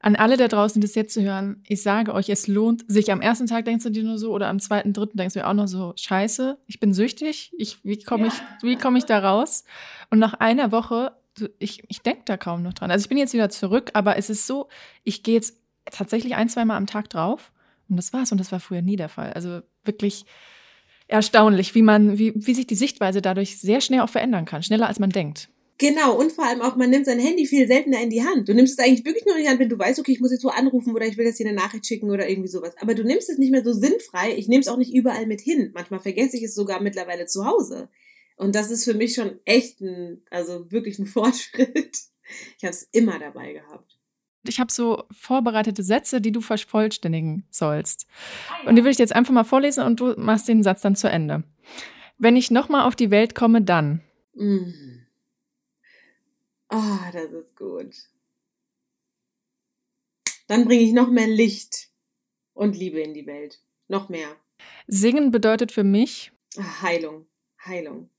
[0.00, 3.10] an alle da draußen, das jetzt zu hören, ich sage euch, es lohnt sich.
[3.10, 5.48] Am ersten Tag denkst du dir nur so oder am zweiten, dritten denkst du dir
[5.48, 9.18] auch noch so, scheiße, ich bin süchtig, ich, wie komme ich, wie komme ich da
[9.18, 9.64] raus?
[10.10, 11.12] Und nach einer Woche,
[11.58, 12.90] ich, ich denke da kaum noch dran.
[12.90, 14.68] Also ich bin jetzt wieder zurück, aber es ist so,
[15.04, 17.52] ich gehe jetzt tatsächlich ein, zweimal am Tag drauf
[17.88, 18.32] und das war's.
[18.32, 19.32] Und das war früher nie der Fall.
[19.32, 20.24] Also wirklich
[21.08, 24.88] erstaunlich, wie man, wie, wie sich die Sichtweise dadurch sehr schnell auch verändern kann, schneller
[24.88, 25.48] als man denkt.
[25.78, 28.48] Genau, und vor allem auch, man nimmt sein Handy viel seltener in die Hand.
[28.48, 30.30] Du nimmst es eigentlich wirklich nur in die Hand, wenn du weißt, okay, ich muss
[30.30, 32.74] jetzt so anrufen oder ich will jetzt hier eine Nachricht schicken oder irgendwie sowas.
[32.80, 34.34] Aber du nimmst es nicht mehr so sinnfrei.
[34.36, 35.72] Ich nehme es auch nicht überall mit hin.
[35.74, 37.90] Manchmal vergesse ich es sogar mittlerweile zu Hause.
[38.36, 41.98] Und das ist für mich schon echt ein, also wirklich ein Fortschritt.
[42.56, 43.98] Ich habe es immer dabei gehabt.
[44.48, 48.06] Ich habe so vorbereitete Sätze, die du vervollständigen sollst.
[48.48, 48.68] Ah.
[48.68, 51.08] Und die will ich jetzt einfach mal vorlesen und du machst den Satz dann zu
[51.08, 51.44] Ende.
[52.16, 54.00] Wenn ich nochmal auf die Welt komme, dann.
[54.34, 54.95] Mhm.
[56.68, 57.94] Ah, oh, das ist gut.
[60.48, 61.90] Dann bringe ich noch mehr Licht
[62.54, 63.60] und Liebe in die Welt.
[63.88, 64.36] Noch mehr.
[64.86, 67.26] Singen bedeutet für mich ah, Heilung.
[67.64, 68.10] Heilung.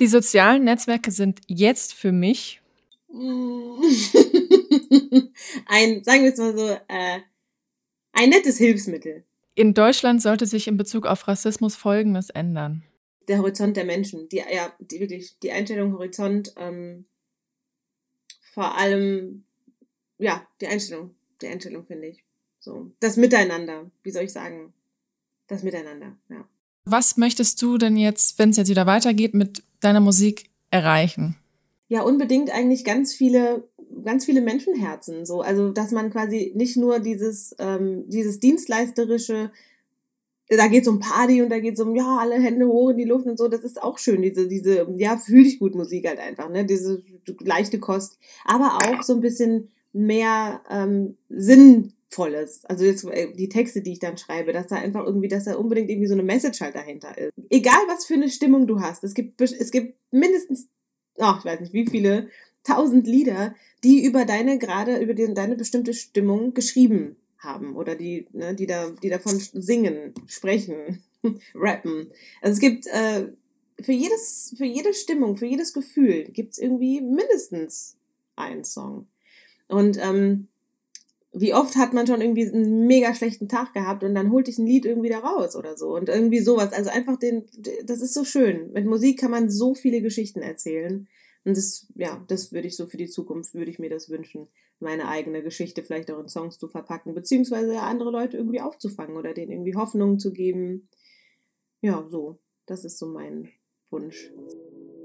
[0.00, 2.60] Die sozialen Netzwerke sind jetzt für mich
[3.12, 3.22] ein,
[6.02, 7.20] sagen wir es mal so, äh,
[8.12, 9.24] ein nettes Hilfsmittel.
[9.54, 12.84] In Deutschland sollte sich in Bezug auf Rassismus Folgendes ändern
[13.28, 17.04] der Horizont der Menschen, die ja die, wirklich die Einstellung Horizont, ähm,
[18.52, 19.44] vor allem
[20.18, 22.24] ja die Einstellung, die Einstellung finde ich
[22.60, 24.72] so das Miteinander, wie soll ich sagen,
[25.48, 26.48] das Miteinander, ja.
[26.84, 31.36] Was möchtest du denn jetzt, wenn es jetzt wieder weitergeht, mit deiner Musik erreichen?
[31.88, 33.68] Ja, unbedingt eigentlich ganz viele,
[34.04, 35.26] ganz viele Menschenherzen.
[35.26, 39.52] So, also dass man quasi nicht nur dieses, ähm, dieses dienstleisterische
[40.48, 42.98] da geht es um Party und da geht es um, ja, alle Hände hoch in
[42.98, 43.48] die Luft und so.
[43.48, 46.64] Das ist auch schön, diese, diese, ja, fühl dich gut Musik halt einfach, ne?
[46.64, 47.02] Diese
[47.40, 48.18] leichte Kost.
[48.44, 52.64] Aber auch so ein bisschen mehr ähm, Sinnvolles.
[52.64, 55.54] Also jetzt äh, die Texte, die ich dann schreibe, dass da einfach irgendwie, dass da
[55.54, 57.32] unbedingt irgendwie so eine Message halt dahinter ist.
[57.50, 60.68] Egal was für eine Stimmung du hast, es gibt, es gibt mindestens,
[61.18, 62.28] ach, ich weiß nicht wie viele,
[62.64, 68.26] tausend Lieder, die über deine gerade, über die, deine bestimmte Stimmung geschrieben haben oder die,
[68.32, 71.02] ne, die da, die davon singen, sprechen,
[71.54, 72.10] rappen.
[72.40, 73.28] Also es gibt äh,
[73.80, 77.96] für jedes, für jede Stimmung, für jedes Gefühl gibt es irgendwie mindestens
[78.36, 79.06] einen Song.
[79.68, 80.48] Und ähm,
[81.32, 84.58] wie oft hat man schon irgendwie einen mega schlechten Tag gehabt und dann holt dich
[84.58, 86.72] ein Lied irgendwie da raus oder so und irgendwie sowas.
[86.72, 87.46] Also einfach den,
[87.84, 88.72] das ist so schön.
[88.72, 91.08] Mit Musik kann man so viele Geschichten erzählen.
[91.44, 94.48] Und das, ja, das würde ich so für die Zukunft, würde ich mir das wünschen,
[94.82, 99.32] meine eigene Geschichte vielleicht auch in Songs zu verpacken, beziehungsweise andere Leute irgendwie aufzufangen oder
[99.32, 100.88] denen irgendwie Hoffnung zu geben.
[101.80, 102.38] Ja, so.
[102.66, 103.48] Das ist so mein
[103.90, 104.30] Wunsch.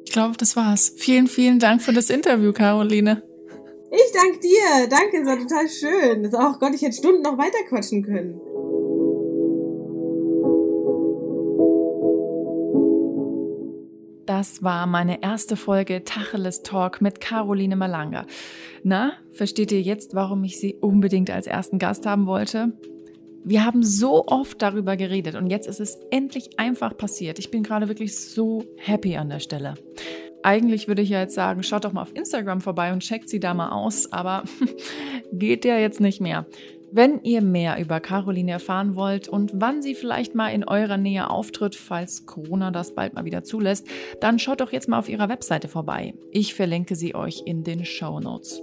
[0.05, 0.93] Ich glaube, das war's.
[0.97, 3.23] Vielen, vielen Dank für das Interview, Caroline.
[3.91, 4.87] Ich danke dir.
[4.89, 6.23] Danke, es war total schön.
[6.23, 8.39] Das auch Gott, ich hätte Stunden noch weiter quatschen können.
[14.37, 18.27] Das war meine erste Folge Tacheles Talk mit Caroline Malanga.
[18.83, 22.71] Na, versteht ihr jetzt, warum ich sie unbedingt als ersten Gast haben wollte?
[23.43, 27.39] Wir haben so oft darüber geredet und jetzt ist es endlich einfach passiert.
[27.39, 29.73] Ich bin gerade wirklich so happy an der Stelle.
[30.43, 33.39] Eigentlich würde ich ja jetzt sagen, schaut doch mal auf Instagram vorbei und checkt sie
[33.39, 34.43] da mal aus, aber
[35.33, 36.45] geht ja jetzt nicht mehr.
[36.89, 41.29] Wenn ihr mehr über Caroline erfahren wollt und wann sie vielleicht mal in eurer Nähe
[41.29, 43.87] auftritt, falls Corona das bald mal wieder zulässt,
[44.21, 46.13] dann schaut doch jetzt mal auf ihrer Webseite vorbei.
[46.31, 48.61] Ich verlinke sie euch in den Show Notes.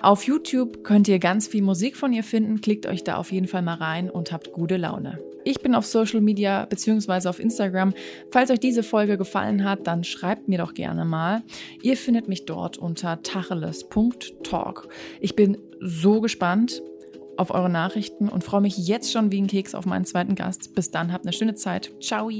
[0.00, 2.62] Auf YouTube könnt ihr ganz viel Musik von ihr finden.
[2.62, 5.18] Klickt euch da auf jeden Fall mal rein und habt gute Laune.
[5.44, 7.28] Ich bin auf Social Media bzw.
[7.28, 7.92] auf Instagram.
[8.30, 11.42] Falls euch diese Folge gefallen hat, dann schreibt mir doch gerne mal.
[11.82, 14.88] Ihr findet mich dort unter tacheles.talk.
[15.20, 16.82] Ich bin so gespannt
[17.38, 20.74] auf eure Nachrichten und freue mich jetzt schon wie ein Keks auf meinen zweiten Gast.
[20.74, 21.92] Bis dann, habt eine schöne Zeit.
[22.00, 22.30] Ciao.